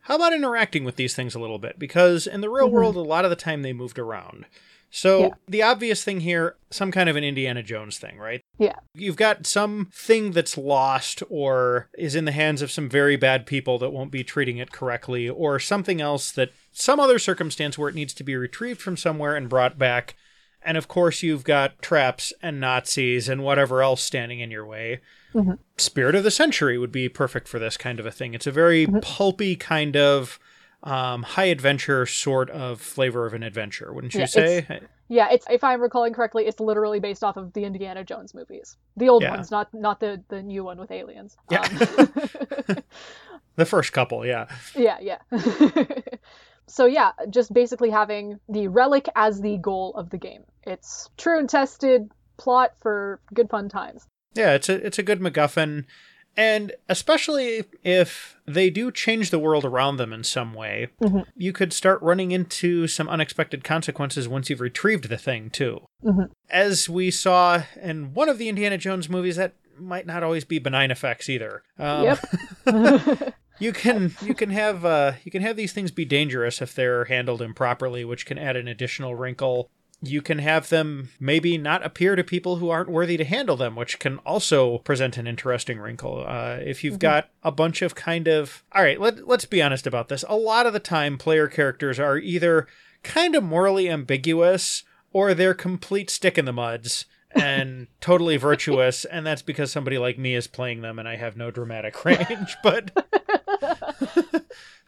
[0.00, 1.78] How about interacting with these things a little bit?
[1.78, 2.74] Because in the real Mm-hmm.
[2.74, 4.46] world, a lot of the time they moved around.
[4.96, 5.28] So Yeah.
[5.48, 8.40] the obvious thing here, some kind of an Indiana Jones thing, right?
[8.60, 8.76] Yeah.
[8.94, 13.44] You've got some thing that's lost or is in the hands of some very bad
[13.44, 17.88] people that won't be treating it correctly, or something else that some other circumstance where
[17.88, 20.14] it needs to be retrieved from somewhere and brought back.
[20.62, 25.00] And of course, you've got traps and Nazis and whatever else standing in your way.
[25.34, 25.58] Mhm.
[25.76, 28.32] Spirit of the Century would be perfect for this kind of a thing.
[28.32, 30.38] It's a very pulpy kind of
[30.84, 34.80] um, high adventure sort of flavor of an adventure, wouldn't you Yeah, say?
[35.08, 38.76] Yeah, it's if I'm recalling correctly, it's literally based off of the Indiana Jones movies,
[38.96, 39.32] the old Yeah.
[39.32, 41.36] ones, not not the the new one with aliens.
[41.50, 41.60] Yeah.
[41.62, 42.76] Um,
[43.56, 44.48] The first couple, yeah.
[44.74, 45.18] yeah, yeah.
[46.66, 50.42] so yeah, just basically having the relic as the goal of the game.
[50.64, 54.06] It's true and tested plot for good fun times.
[54.34, 55.84] Yeah, it's a it's a good MacGuffin,
[56.36, 61.24] and especially if they do change the world around them in some way, Mhm.
[61.36, 65.86] you could start running into some unexpected consequences once you've retrieved the thing too.
[66.04, 66.30] Mhm.
[66.50, 70.58] As we saw in one of the Indiana Jones movies, that might not always be
[70.58, 71.62] benign effects either.
[71.78, 72.18] Um, Yep.
[73.60, 77.04] you can you can have uh, you can have these things be dangerous if they're
[77.06, 79.70] handled improperly, which can add an additional wrinkle.
[80.06, 83.76] You can have them maybe not appear to people who aren't worthy to handle them,
[83.76, 86.24] which can also present an interesting wrinkle.
[86.26, 89.86] Uh, if you've got a bunch of kind of all right, let let's be honest
[89.86, 90.24] about this.
[90.28, 92.66] A lot of the time, player characters are either
[93.02, 99.24] kind of morally ambiguous or they're complete stick in the muds and totally virtuous and
[99.26, 102.90] that's because somebody like me is playing them and I have no dramatic range but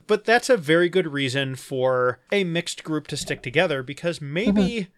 [0.07, 4.89] but that's a very good reason for a mixed group to stick together because maybe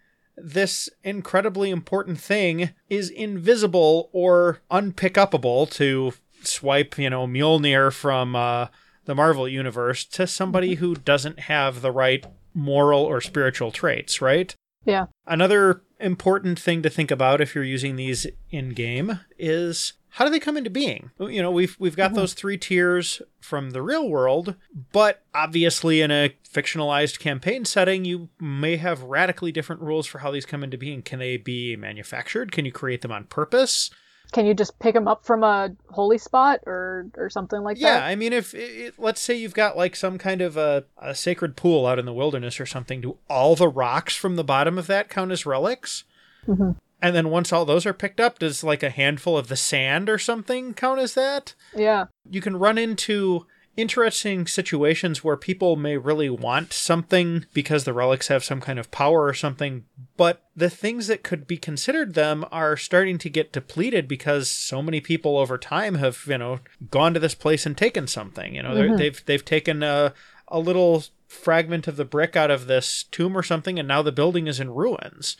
[0.41, 8.67] this incredibly important thing is invisible or unpickupable to swipe, you know, Mjolnir from uh,
[9.05, 14.55] the Marvel universe to somebody who doesn't have the right moral or spiritual traits, right?
[14.85, 15.05] yeah.
[15.25, 20.31] Another important thing to think about if you're using these in game is how do
[20.31, 21.11] they come into being?
[21.19, 24.55] You know, we've we've got those three tiers from the real world,
[24.91, 30.31] but obviously in a fictionalized campaign setting, you may have radically different rules for how
[30.31, 31.01] these come into being.
[31.01, 32.51] Can they be manufactured?
[32.51, 33.91] Can you create them on purpose?
[34.31, 37.93] Can you just pick them up from a holy spot or or something like Yeah,
[37.93, 37.99] that?
[37.99, 41.15] Yeah, I mean, if it, let's say you've got like some kind of a, a
[41.15, 44.77] sacred pool out in the wilderness or something, do all the rocks from the bottom
[44.77, 46.03] of that count as relics?
[46.47, 46.75] Mhm.
[47.01, 50.09] And then once all those are picked up, does like a handful of the sand
[50.09, 51.53] or something count as that?
[51.75, 52.05] Yeah.
[52.29, 53.45] You can run into
[53.77, 58.91] interesting situations where people may really want something because the relics have some kind of
[58.91, 59.85] power or something,
[60.17, 64.81] but the things that could be considered them are starting to get depleted because so
[64.81, 66.59] many people over time have, you know,
[66.91, 68.53] gone to this place and taken something.
[68.53, 68.97] You know, they're mm-hmm.
[68.97, 70.13] they've they've taken a
[70.49, 74.11] a little fragment of the brick out of this tomb or something, and now the
[74.11, 75.37] building is in ruins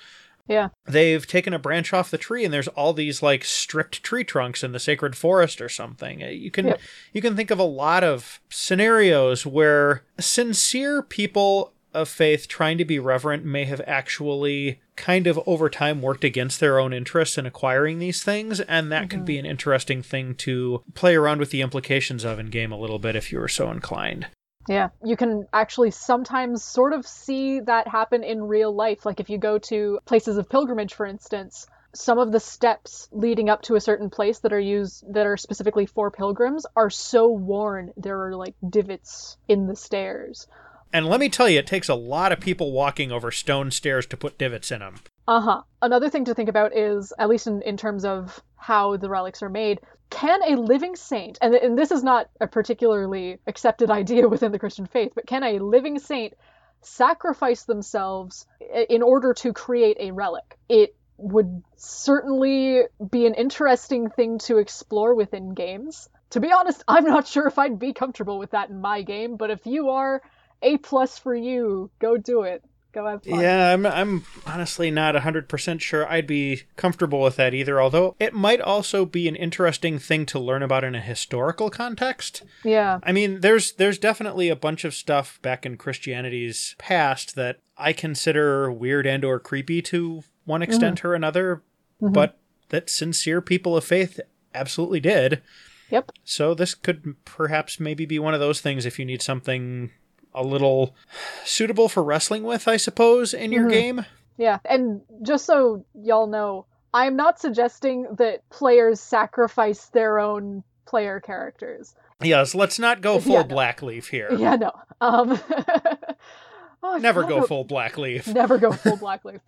[0.50, 0.70] Yeah.
[0.86, 4.64] they've taken a branch off the tree and there's all these like stripped tree trunks
[4.64, 6.80] in the sacred forest or something Uh, you can Yep.
[7.14, 12.86] you can think of a lot of scenarios where sincere people of faith trying to
[12.86, 17.46] be reverent may have actually kind of over time worked against their own interests in
[17.48, 21.62] acquiring these things and that could be an interesting thing to play around with the
[21.62, 24.28] implications of in game a little bit if you were so inclined
[24.70, 29.04] Yeah, you can actually sometimes sort of see that happen in real life.
[29.04, 33.50] Like if you go to places of pilgrimage, for instance, some of the steps leading
[33.50, 37.30] up to a certain place that are used that are specifically for pilgrims are so
[37.30, 40.46] worn there are like divots in the stairs.
[40.94, 44.06] and let me tell you it takes a lot of people walking over stone stairs
[44.06, 45.62] to put divots in them Uh-huh.
[45.82, 49.42] Another thing to think about is, at least in, in terms of how the relics
[49.42, 49.80] are made,
[50.10, 54.60] can a living saint, and, and this is not a particularly accepted idea within the
[54.60, 56.34] Christian faith, but can a living saint
[56.82, 58.46] sacrifice themselves
[58.90, 60.58] in order to create a relic.
[60.70, 66.08] It would certainly be an interesting thing to explore within games.
[66.32, 69.36] To be honest, I'm not sure if I'd be comfortable with that in my game,
[69.36, 70.22] but if you are,
[70.62, 72.64] A plus for you, go do it.
[72.92, 73.40] Go have fun.
[73.40, 78.34] Yeah, I'm, I'm honestly not 100% sure I'd be comfortable with that either, although it
[78.34, 82.44] might also be an interesting thing to learn about in a historical context.
[82.64, 83.00] Yeah.
[83.04, 87.94] I mean, there's there's definitely a bunch of stuff back in Christianity's past that I
[87.94, 90.72] consider weird and or creepy to one mm-hmm.
[90.72, 91.62] extent or another,
[92.02, 92.14] mm-hmm.
[92.14, 94.20] but that sincere people of faith
[94.56, 95.44] absolutely did.
[95.92, 96.12] Yep.
[96.24, 99.92] So this could perhaps maybe be one of those things if you need something
[100.34, 100.96] a little
[101.44, 104.06] suitable for wrestling with, I suppose, in your game.
[104.38, 104.60] Yeah.
[104.66, 111.94] And just so y'all know, I'm not suggesting that players sacrifice their own player characters.
[112.22, 113.56] Yes, let's not go full Yeah, no.
[113.56, 114.30] Blackleaf here.
[114.38, 114.72] Yeah, no.
[115.02, 115.40] Um
[116.84, 118.28] oh, Never go about- full Blackleaf.
[118.34, 119.40] Never go full Blackleaf.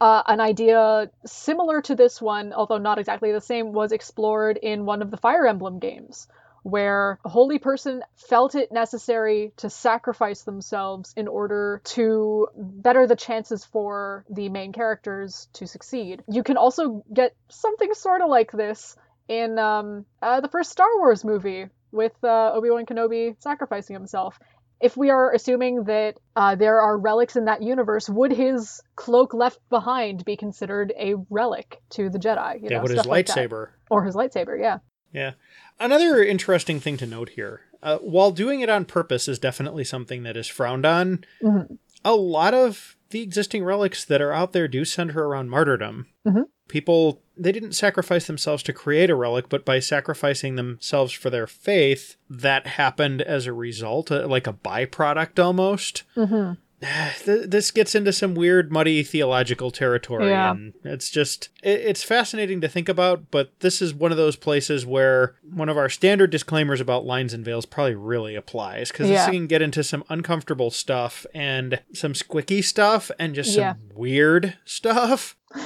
[0.00, 4.84] Uh, an idea similar to this one, although not exactly the same, was explored in
[4.84, 6.28] one of the Fire Emblem games,
[6.62, 13.16] where a holy person felt it necessary to sacrifice themselves in order to better the
[13.16, 16.22] chances for the main characters to succeed.
[16.28, 18.96] You can also get something sort of like this
[19.28, 24.38] in um, uh, the first Star Wars movie with uh, Obi Wan Kenobi sacrificing himself
[24.80, 29.34] if we are assuming that uh, there are relics in that universe, would his cloak
[29.34, 32.62] left behind be considered a relic to the Jedi?
[32.62, 33.70] You Yeah, know, what his stuff like lightsaber.
[33.90, 34.78] or his lightsaber, yeah.
[35.12, 35.32] Yeah.
[35.80, 40.24] Another interesting thing to note here uh, while doing it on purpose is definitely something
[40.24, 41.78] that is frowned on, Mhm.
[42.04, 46.06] a lot of the existing relics that are out there do center around martyrdom.
[46.26, 46.44] Mhm.
[46.66, 51.46] People, they didn't sacrifice themselves to create a relic, but by sacrificing themselves for their
[51.46, 56.02] faith, that happened as a result, uh, like a byproduct almost.
[56.14, 56.56] hmm Th-
[57.24, 60.52] this gets into some weird muddy theological territory Yeah.
[60.52, 64.36] and it's just it, it's fascinating to think about but this is one of those
[64.36, 69.08] places where one of our standard disclaimers about lines and veils probably really applies because
[69.08, 69.26] Yeah.
[69.26, 73.74] this can get into some uncomfortable stuff and some squicky stuff and just some Yeah.
[73.94, 75.36] weird stuff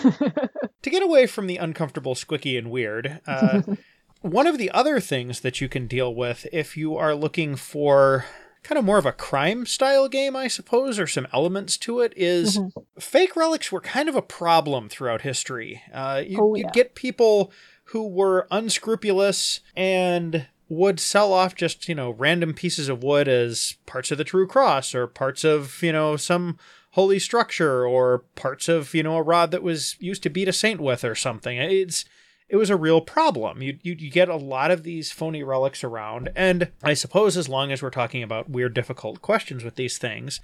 [0.82, 3.62] to get away from the uncomfortable squicky and weird uh,
[4.22, 8.24] one of the other things that you can deal with if you are looking for
[8.62, 12.12] kind of more of a crime style game, I suppose, or some elements to it,
[12.16, 12.58] is
[12.98, 15.82] fake relics were kind of a problem throughout history.
[15.92, 17.52] Uh, you, Oh, you'd get people
[17.86, 23.76] who were unscrupulous and would sell off just, you know, random pieces of wood as
[23.84, 26.56] parts of the true cross or parts of, you know, some
[26.92, 30.52] holy structure or parts of, you know, a rod that was used to beat a
[30.52, 31.58] saint with or something.
[31.58, 32.04] It's
[32.52, 33.62] it was a real problem.
[33.62, 37.48] You, you you get a lot of these phony relics around, and I suppose as
[37.48, 40.38] long as we're talking about weird, difficult questions with these things,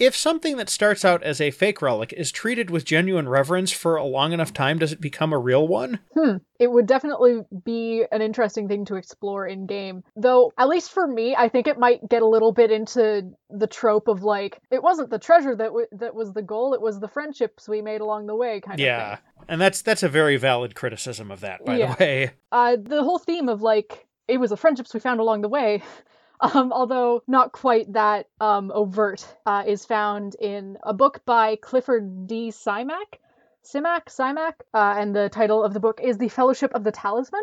[0.00, 3.96] if something that starts out as a fake relic is treated with genuine reverence for
[3.96, 6.00] a long enough time, does it become a real one?
[6.14, 6.38] Hmm.
[6.58, 10.02] It would definitely be an interesting thing to explore in game.
[10.16, 13.66] Though, at least for me, I think it might get a little bit into the
[13.66, 16.98] trope of like, it wasn't the treasure that w- that was the goal, it was
[16.98, 20.36] the friendships we made along the way kind of Yeah, and that's that's a very
[20.38, 21.94] valid criticism of that, by Yeah.
[21.94, 22.30] the way.
[22.52, 25.82] uh, the whole theme of like it was the friendships we found along the way
[26.40, 32.26] um, although not quite that um, overt uh, is found in a book by clifford
[32.26, 33.18] d Simak.
[33.62, 37.42] Simak, Simak, uh, and the title of the book is the fellowship of the talisman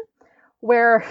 [0.60, 1.06] where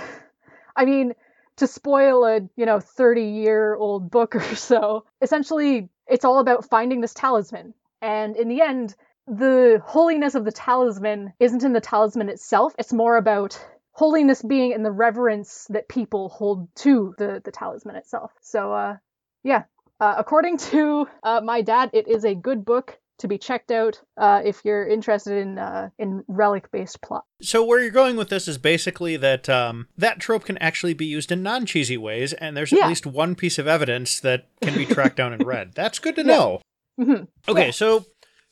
[0.74, 1.14] i mean
[1.56, 6.68] to spoil a you know 30 year old book or so essentially it's all about
[6.68, 8.94] finding this talisman and in the end
[9.26, 13.58] the holiness of the talisman isn't in the talisman itself it's more about
[13.96, 18.30] holiness being in the reverence that people hold to the, the talisman itself.
[18.42, 18.96] So, uh,
[19.42, 19.62] yeah,
[20.00, 23.98] uh, according to uh, my dad, it is a good book to be checked out
[24.18, 27.24] uh, if you're interested in uh, in relic based plot.
[27.40, 31.06] So where you're going with this is basically that um, that trope can actually be
[31.06, 34.84] used in non-cheesy ways, and there's at least one piece of evidence that can be
[34.84, 35.72] tracked down and read.
[35.74, 36.60] That's good to know.
[37.00, 37.24] Mm-hmm.
[37.48, 37.70] Okay, Yeah.
[37.70, 38.04] so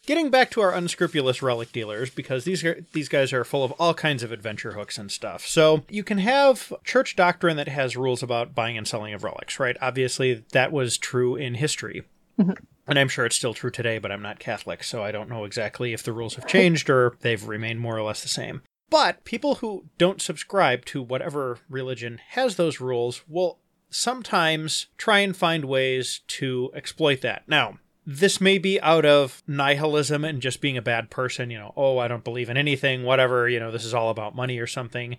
[0.07, 3.73] getting back to our unscrupulous relic dealers, because these are, these guys are full of
[3.73, 5.47] all kinds of adventure hooks and stuff.
[5.47, 9.59] So you can have church doctrine that has rules about buying and selling of relics,
[9.59, 9.77] right?
[9.81, 12.05] Obviously, that was true in history.
[12.39, 12.53] Mm-hmm.
[12.87, 15.45] And I'm sure it's still true today, but I'm not Catholic, so I don't know
[15.45, 18.63] exactly if the rules have changed or they've remained more or less the same.
[18.91, 25.37] But people who don't subscribe to whatever religion has those rules will sometimes try and
[25.37, 27.45] find ways to exploit that.
[27.49, 31.73] Now, this may be out of nihilism and just being a bad person, you know,
[31.77, 34.67] oh, I don't believe in anything, whatever, you know, this is all about money or
[34.67, 35.17] something.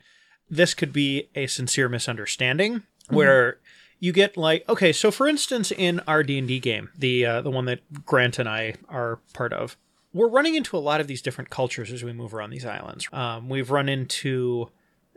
[0.50, 3.58] This could be a sincere misunderstanding where
[4.00, 7.42] you get like okay, so for instance, in our D and D game, the uh,
[7.42, 9.78] the one that Grant and I are part of,
[10.14, 13.08] we're running into a lot of these different cultures as we move around these islands.
[13.12, 14.70] Um, we've run into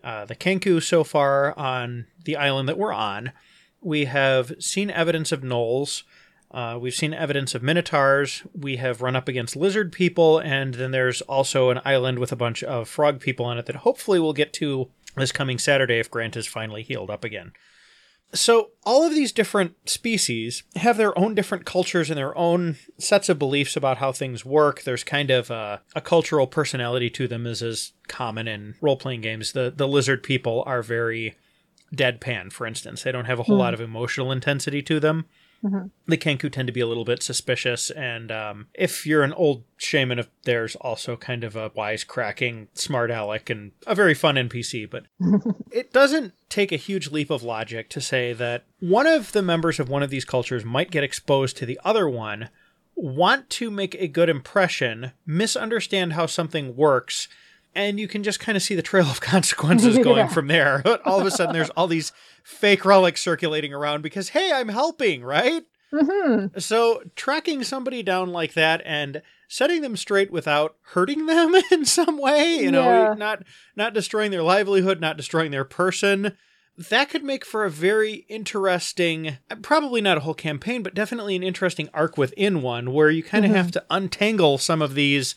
[0.02, 3.32] uh, the Kenku so far on the island that we're on.
[3.80, 6.02] We have seen evidence of gnolls.
[6.50, 8.42] Uh, we've seen evidence of minotaurs.
[8.54, 12.36] We have run up against lizard people, and then there's also an island with a
[12.36, 16.10] bunch of frog people on it that hopefully we'll get to this coming Saturday if
[16.10, 17.52] Grant is finally healed up again.
[18.34, 23.30] So, all of these different species have their own different cultures and their own sets
[23.30, 24.82] of beliefs about how things work.
[24.82, 29.22] There's kind of a, a cultural personality to them, as is common in role playing
[29.22, 29.52] games.
[29.52, 31.36] The, the lizard people are very
[31.94, 33.02] deadpan, for instance.
[33.02, 33.60] They don't have a whole mm.
[33.60, 35.24] lot of emotional intensity to them.
[35.64, 35.88] Mm-hmm.
[36.06, 39.64] The Kenku tend to be a little bit suspicious, and um, if you're an old
[39.76, 44.88] shaman of theirs, also kind of a wisecracking, smart aleck, and a very fun NPC.
[44.88, 45.06] But
[45.72, 49.80] it doesn't take a huge leap of logic to say that one of the members
[49.80, 52.50] of one of these cultures might get exposed to the other one,
[52.94, 57.28] want to make a good impression, misunderstand how something works,
[57.78, 60.28] and you can just kind of see the trail of consequences going yeah.
[60.28, 60.82] from there.
[61.06, 62.12] all of a sudden, there's all these
[62.42, 65.62] fake relics circulating around because, hey, I'm helping, right?
[65.92, 66.58] Mm-hmm.
[66.58, 72.18] So tracking somebody down like that and setting them straight without hurting them in some
[72.18, 73.14] way, you know, yeah.
[73.14, 76.36] not not destroying their livelihood, not destroying their person,
[76.76, 81.42] that could make for a very interesting, probably not a whole campaign, but definitely an
[81.42, 83.56] interesting arc within one where you kind of mm-hmm.
[83.56, 85.36] have to untangle some of these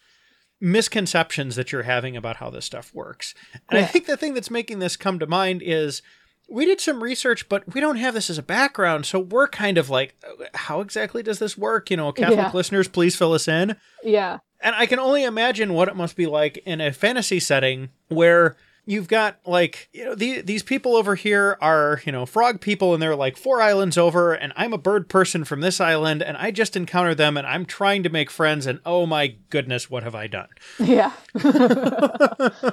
[0.62, 3.34] misconceptions that you're having about how this stuff works.
[3.70, 3.84] And yeah.
[3.84, 6.02] I think the thing that's making this come to mind is
[6.50, 9.06] we did some research, but we don't have this as a background.
[9.06, 10.16] So we're kind of like,
[10.54, 11.90] how exactly does this work?
[11.90, 12.52] You know, Catholic yeah.
[12.54, 13.76] listeners, please fill us in.
[14.04, 14.40] Yeah.
[14.62, 18.56] And I can only imagine what it must be like in a fantasy setting where
[18.86, 22.94] you've got like you know the, these people over here are you know frog people
[22.94, 26.36] and they're like four islands over and i'm a bird person from this island and
[26.38, 30.04] i just encountered them and i'm trying to make friends and oh my goodness what
[30.04, 30.50] have i done?
[30.80, 31.12] Yeah.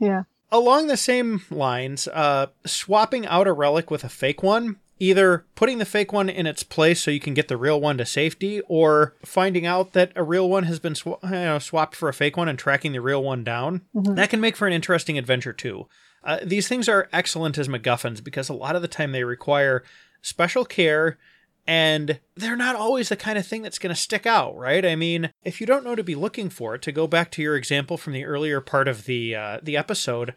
[0.00, 0.24] Yeah.
[0.52, 5.78] Along the same lines, uh, swapping out a relic with a fake one, either putting
[5.78, 8.60] the fake one in its place so you can get the real one to safety,
[8.68, 12.14] or finding out that a real one has been sw- you know, swapped for a
[12.14, 13.82] fake one and tracking the real one down.
[13.94, 14.14] Mm-hmm.
[14.14, 15.88] That can make for an interesting adventure too.
[16.22, 19.84] Uh, these things are excellent as MacGuffins because a lot of the time they require
[20.22, 21.18] special care
[21.66, 24.84] and they're not always the kind of thing that's going to stick out, right?
[24.84, 27.42] I mean, if you don't know to be looking for it, to go back to
[27.42, 30.34] your example from the earlier part of the uh, the episode,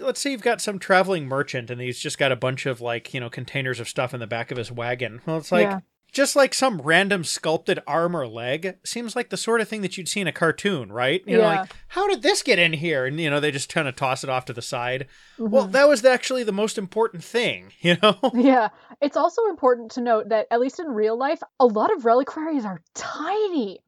[0.00, 3.14] let's say you've got some traveling merchant and he's just got a bunch of like
[3.14, 5.20] you know containers of stuff in the back of his wagon.
[5.26, 5.68] Well, it's like.
[5.68, 5.80] Yeah.
[6.12, 9.98] Just like some random sculpted arm or leg seems like the sort of thing that
[9.98, 11.22] you'd see in a cartoon, right?
[11.26, 11.42] You yeah.
[11.42, 13.04] know, like, how did this get in here?
[13.04, 15.08] And, you know, they just kind of toss it off to the side.
[15.38, 15.50] Mm-hmm.
[15.50, 18.18] Well, that was actually the most important thing, you know?
[18.32, 18.68] Yeah.
[19.02, 22.64] It's also important to note that, at least in real life, a lot of reliquaries
[22.64, 23.80] are tiny.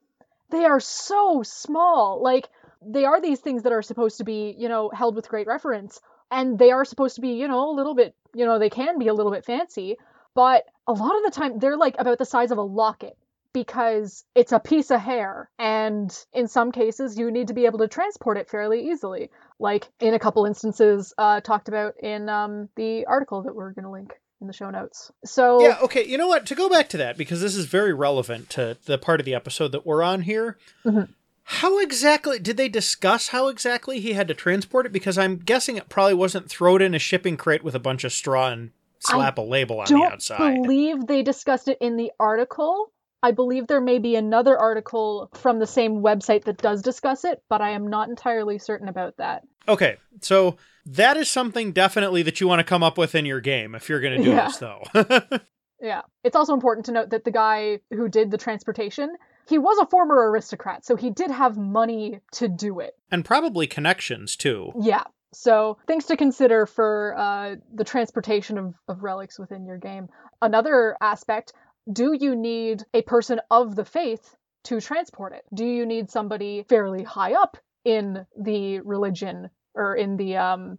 [0.51, 2.23] They are so small.
[2.23, 2.51] Like,
[2.83, 6.01] they are these things that are supposed to be, you know, held with great reference.
[6.31, 8.99] And they are supposed to be, you know, a little bit, you know, they can
[8.99, 9.97] be a little bit fancy.
[10.35, 13.17] But a lot of the time, they're like about the size of a locket
[13.53, 15.51] because it's a piece of hair.
[15.59, 19.31] And in some cases, you need to be able to transport it fairly easily.
[19.59, 23.85] Like in a couple instances uh, talked about in um, the article that we're going
[23.85, 25.11] to link in the show notes.
[25.25, 26.47] So Yeah, okay, you know what?
[26.47, 29.35] To go back to that because this is very relevant to the part of the
[29.35, 30.57] episode that we're on here.
[30.85, 31.11] Mm-hmm.
[31.51, 34.93] How exactly did they discuss how exactly he had to transport it?
[34.93, 38.13] Because I'm guessing it probably wasn't thrown in a shipping crate with a bunch of
[38.13, 40.43] straw and slap I a label on the outside.
[40.43, 42.93] I believe they discussed it in the article.
[43.23, 47.43] I believe there may be another article from the same website that does discuss it,
[47.49, 49.43] but I am not entirely certain about that.
[49.67, 53.41] Okay, so that is something definitely that you want to come up with in your
[53.41, 54.47] game if you're going to do yeah.
[54.49, 54.83] this, though.
[55.81, 56.03] yeah.
[56.25, 59.17] It's also important to note that the guy who did the transportation
[59.49, 62.95] he was a former aristocrat, so he did have money to do it.
[63.11, 64.73] And probably connections, too.
[64.79, 65.05] Yeah.
[65.33, 70.09] So, things to consider for uh, the transportation of, of relics within your game.
[70.41, 71.53] Another aspect
[71.91, 75.45] do you need a person of the faith to transport it?
[75.55, 80.79] Do you need somebody fairly high up in the religion or in the um,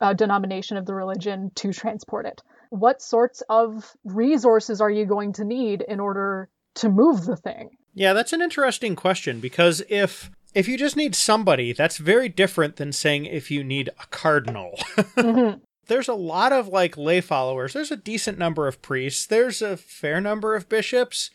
[0.00, 2.42] uh, denomination of the religion to transport it?
[2.70, 7.70] What sorts of resources are you going to need in order to move the thing?
[7.96, 12.76] Yeah, that's an interesting question because if if you just need somebody, that's very different
[12.76, 14.74] than saying if you need a cardinal.
[14.96, 15.58] mm-hmm.
[15.86, 17.72] There's a lot of like lay followers.
[17.72, 19.26] There's a decent number of priests.
[19.26, 21.30] There's a fair number of bishops.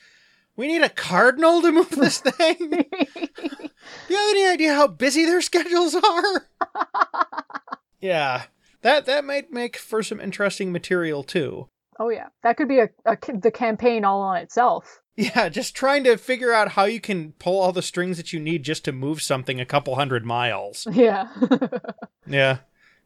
[0.55, 2.57] We need a cardinal to move this thing.
[2.59, 2.85] Do
[4.09, 6.47] you have any idea how busy their schedules are?
[7.99, 8.43] yeah.
[8.83, 11.69] That that might make for some interesting material too.
[11.99, 15.00] Oh yeah, that could be a, a the campaign all on itself.
[15.17, 18.39] Yeah, just trying to figure out how you can pull all the strings that you
[18.39, 20.87] need just to move something a couple hundred miles.
[20.91, 21.27] Yeah.
[22.27, 22.59] yeah.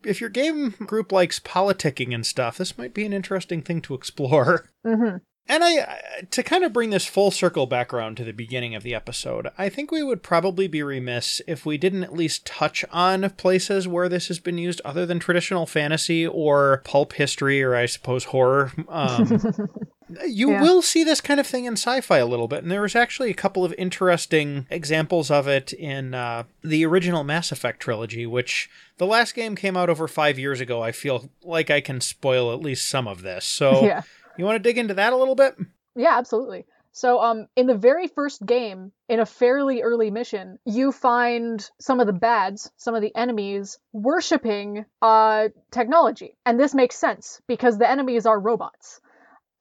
[0.03, 3.95] If your game group likes politicking and stuff, this might be an interesting thing to
[3.95, 4.70] explore.
[4.86, 8.76] hmm And I, to kind of bring this full circle back around to the beginning
[8.76, 12.45] of the episode, I think we would probably be remiss if we didn't at least
[12.45, 17.64] touch on places where this has been used other than traditional fantasy or pulp history
[17.64, 18.72] or I suppose horror.
[18.88, 19.41] Um,
[20.28, 20.62] you Yeah.
[20.62, 23.30] will see this kind of thing in sci-fi a little bit, and there was actually
[23.32, 28.70] a couple of interesting examples of it in uh, the original Mass Effect trilogy, which
[28.97, 30.82] the last game came out over five years ago.
[30.82, 33.45] I feel like I can spoil at least some of this.
[33.45, 33.82] So.
[33.86, 34.01] Yeah.
[34.38, 35.56] You want to dig into that a little bit?
[35.95, 36.66] Yeah, absolutely.
[36.91, 42.01] So, um, in the very first game, in a fairly early mission, you find some
[42.01, 46.36] of the bads, some of the enemies, worshipping uh, technology.
[46.45, 48.99] And this makes sense because the enemies are robots.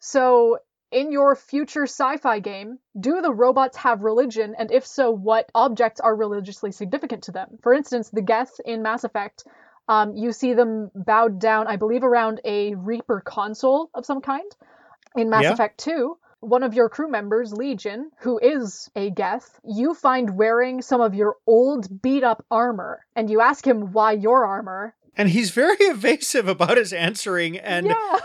[0.07, 0.59] So,
[0.93, 4.55] in your future sci fi game, do the robots have religion?
[4.59, 7.59] And if so, what objects are religiously significant to them?
[7.63, 9.45] For instance, the Geth in Mass Effect,
[9.89, 14.45] um, you see them bowed down, I believe, around a Reaper console of some kind.
[15.17, 15.55] In Mass Yeah.
[15.55, 20.83] Effect 2, one of your crew members, Legion, who is a Geth, you find wearing
[20.83, 23.07] some of your old beat up armor.
[23.17, 24.95] And you ask him why your armor.
[25.17, 28.19] And he's very evasive about his answering, and yeah.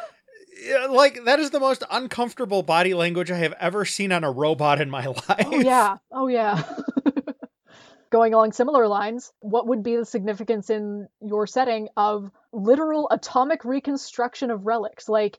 [0.89, 4.81] Like that is the most uncomfortable body language I have ever seen on a robot
[4.81, 5.47] in my oh, life.
[5.47, 5.97] Oh, yeah.
[6.11, 6.63] Oh, yeah.
[8.09, 13.63] Going along similar lines, what would be the significance in your setting of literal atomic
[13.63, 15.07] reconstruction of relics?
[15.07, 15.37] Like,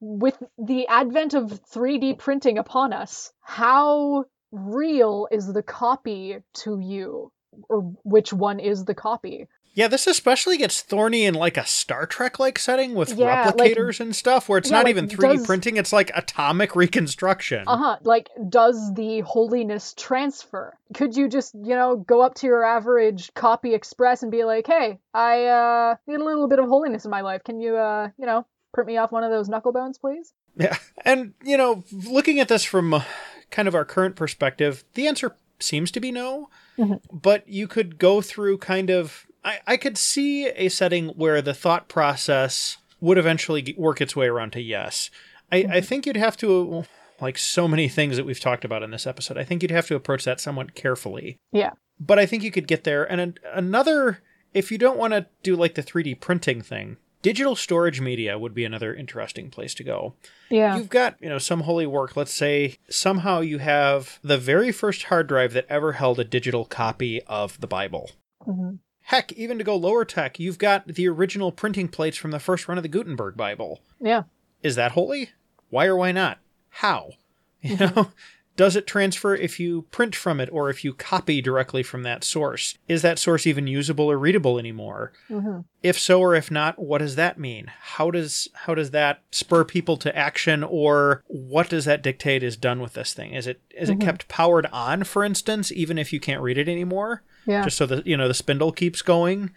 [0.00, 7.32] with the advent of 3D printing upon us, how real is the copy to you?
[7.68, 9.48] Or which one is the copy?
[9.74, 13.72] Yeah, this especially gets thorny in like a Star Trek like setting with Yeah, like-
[13.74, 16.76] replicators and stuff, where it's yeah, not like, even 3D does- printing, it's like atomic
[17.06, 17.64] reconstruction.
[17.66, 17.96] Uh huh.
[18.02, 20.76] Like, does the holiness transfer?
[20.94, 24.66] Could you just, you know, go up to your average copy express and be like,
[24.66, 27.42] hey, I uh, need a little bit of holiness in my life.
[27.44, 28.44] Can you, uh, you know,
[28.74, 30.34] print me off one of those knuckle bones, please?
[30.54, 30.76] Yeah.
[31.04, 33.04] And, you know, looking at this from uh,
[33.50, 36.50] kind of our current perspective, the answer seems to be no.
[36.78, 37.00] Mhm.
[37.10, 39.26] But you could go through kind of.
[39.44, 44.28] I, I could see a setting where the thought process would eventually work its way
[44.28, 45.10] around to yes.
[45.50, 46.84] I, I think you'd have to,
[47.20, 49.88] like so many things that we've talked about in this episode, I think you'd have
[49.88, 51.38] to approach that somewhat carefully.
[51.50, 51.72] Yeah.
[51.98, 53.04] But I think you could get there.
[53.04, 54.22] And an, another,
[54.54, 58.54] if you don't want to do like the 3D printing thing, digital storage media would
[58.54, 60.14] be another interesting place to go.
[60.50, 60.76] Yeah.
[60.76, 62.16] You've got, you know, some holy work.
[62.16, 66.64] Let's say somehow you have the very first hard drive that ever held a digital
[66.64, 68.10] copy of the Bible.
[68.46, 68.78] Mhm.
[69.12, 72.66] Heck, even to go lower tech, you've got the original printing plates from the first
[72.66, 73.80] run of the Gutenberg Bible.
[74.00, 74.22] Yeah.
[74.62, 75.30] Is that holy?
[75.68, 76.38] Why or why not?
[76.70, 77.10] How?
[77.64, 78.10] You know,
[78.56, 82.24] does it transfer if you print from it or if you copy directly from that
[82.24, 82.76] source?
[82.88, 85.12] Is that source even usable or readable anymore?
[85.28, 89.20] hmm if so or if not what does that mean how does how does that
[89.32, 93.48] spur people to action or what does that dictate is done with this thing is
[93.48, 93.94] it is Mhm.
[93.94, 97.64] it kept powered on for instance even if you can't read it anymore Yeah.
[97.64, 99.50] just so that you know the spindle keeps going.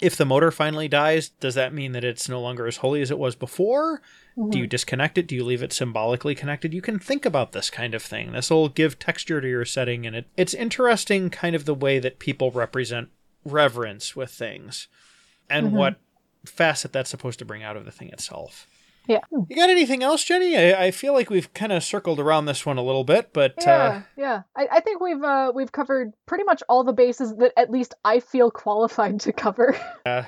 [0.00, 3.10] If the motor finally dies does that mean that it's no longer as holy as
[3.10, 4.02] it was before?
[4.48, 5.26] Do you disconnect it?
[5.28, 6.72] Do you leave it symbolically connected?
[6.72, 8.32] You can think about this kind of thing.
[8.32, 11.98] This will give texture to your setting and it, it's interesting kind of the way
[11.98, 13.10] that people represent
[13.44, 14.88] reverence with things
[15.50, 15.72] and Mhm.
[15.72, 15.96] what
[16.46, 18.66] facet that's supposed to bring out of the thing itself
[19.08, 19.20] Yeah.
[19.48, 22.64] you got anything else jenny i, I feel like we've kind of circled around this
[22.64, 24.42] one a little bit but Yeah, uh, yeah.
[24.56, 27.94] I, I think we've uh, we've covered pretty much all the bases that at least
[28.04, 29.76] I feel qualified to cover.
[30.06, 30.22] uh,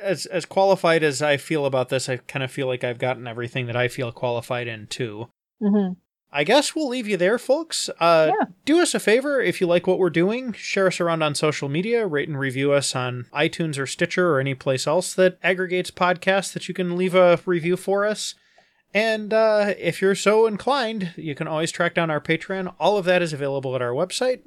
[0.00, 3.26] as as qualified as i feel about this i kind of feel like i've gotten
[3.26, 5.28] everything that i feel qualified in too
[5.62, 5.92] mm-hmm.
[6.30, 7.88] I guess we'll leave you there, folks.
[8.00, 8.46] Uh, Yeah.
[8.64, 11.68] Do us a favor if you like what we're doing, share us around on social
[11.68, 15.90] media, rate and review us on iTunes or Stitcher or any place else that aggregates
[15.90, 18.34] podcasts that you can leave a review for us.
[18.92, 22.74] And uh, if you're so inclined, you can always track down our Patreon.
[22.78, 24.40] All of that is available at our website.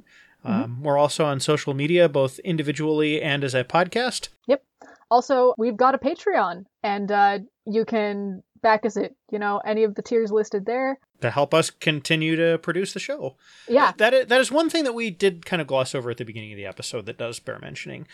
[0.44, 4.30] Um, we're also on social media, both individually and as a podcast.
[4.48, 4.64] Yep.
[5.12, 9.16] Also, we've got a Patreon, and uh, you can back us it.
[9.32, 11.00] you know any of the tiers listed there.
[11.22, 13.36] to help us continue to produce the show.
[13.68, 13.92] Yeah.
[13.98, 16.26] That is, that is one thing that we did kind of gloss over at the
[16.26, 18.08] beginning of the episode that does bear mentioning.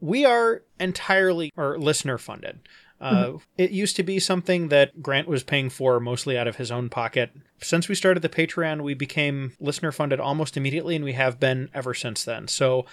[0.00, 2.60] We are entirely or listener funded.
[3.00, 6.70] Uh, It used to be something that Grant was paying for mostly out of his
[6.70, 7.30] own pocket.
[7.60, 11.68] Since we started the Patreon, we became listener funded almost immediately, and we have been
[11.74, 12.48] ever since then.
[12.48, 12.86] So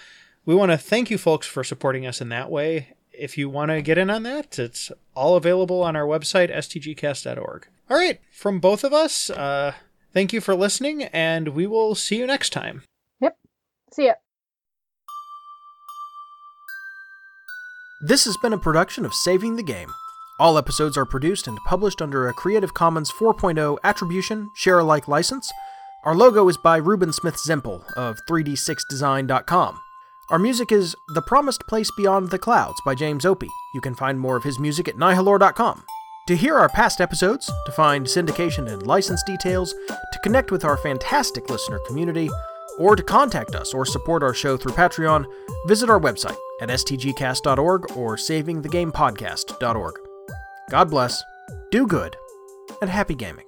[0.44, 2.94] we want to thank you folks for supporting us in that way.
[3.18, 7.68] If you want to get in on that, it's all available on our website, stgcast.org.
[7.90, 9.74] All right, from both of us, uh,
[10.12, 12.82] thank you for listening, and we will see you next time.
[13.20, 13.36] Yep.
[13.92, 14.14] See ya.
[18.06, 19.92] This has been a production of Saving the Game.
[20.40, 25.50] All episodes are produced and published under a Creative Commons 4.0 Attribution, Share Alike license.
[26.04, 29.78] Our logo is by Ruben Smith Zempel of 3d6design.com.
[30.30, 33.50] Our music is The Promised Place Beyond the Clouds by James Opie.
[33.74, 35.84] You can find more of his music at nihilore.com.
[36.28, 40.78] To hear our past episodes, to find syndication and license details, to connect with our
[40.78, 42.30] fantastic listener community,
[42.78, 45.26] or to contact us or support our show through Patreon,
[45.66, 49.94] visit our website at stgcast.org or savingthegamepodcast.org.
[50.70, 51.22] God bless,
[51.70, 52.16] do good,
[52.80, 53.46] and happy gaming.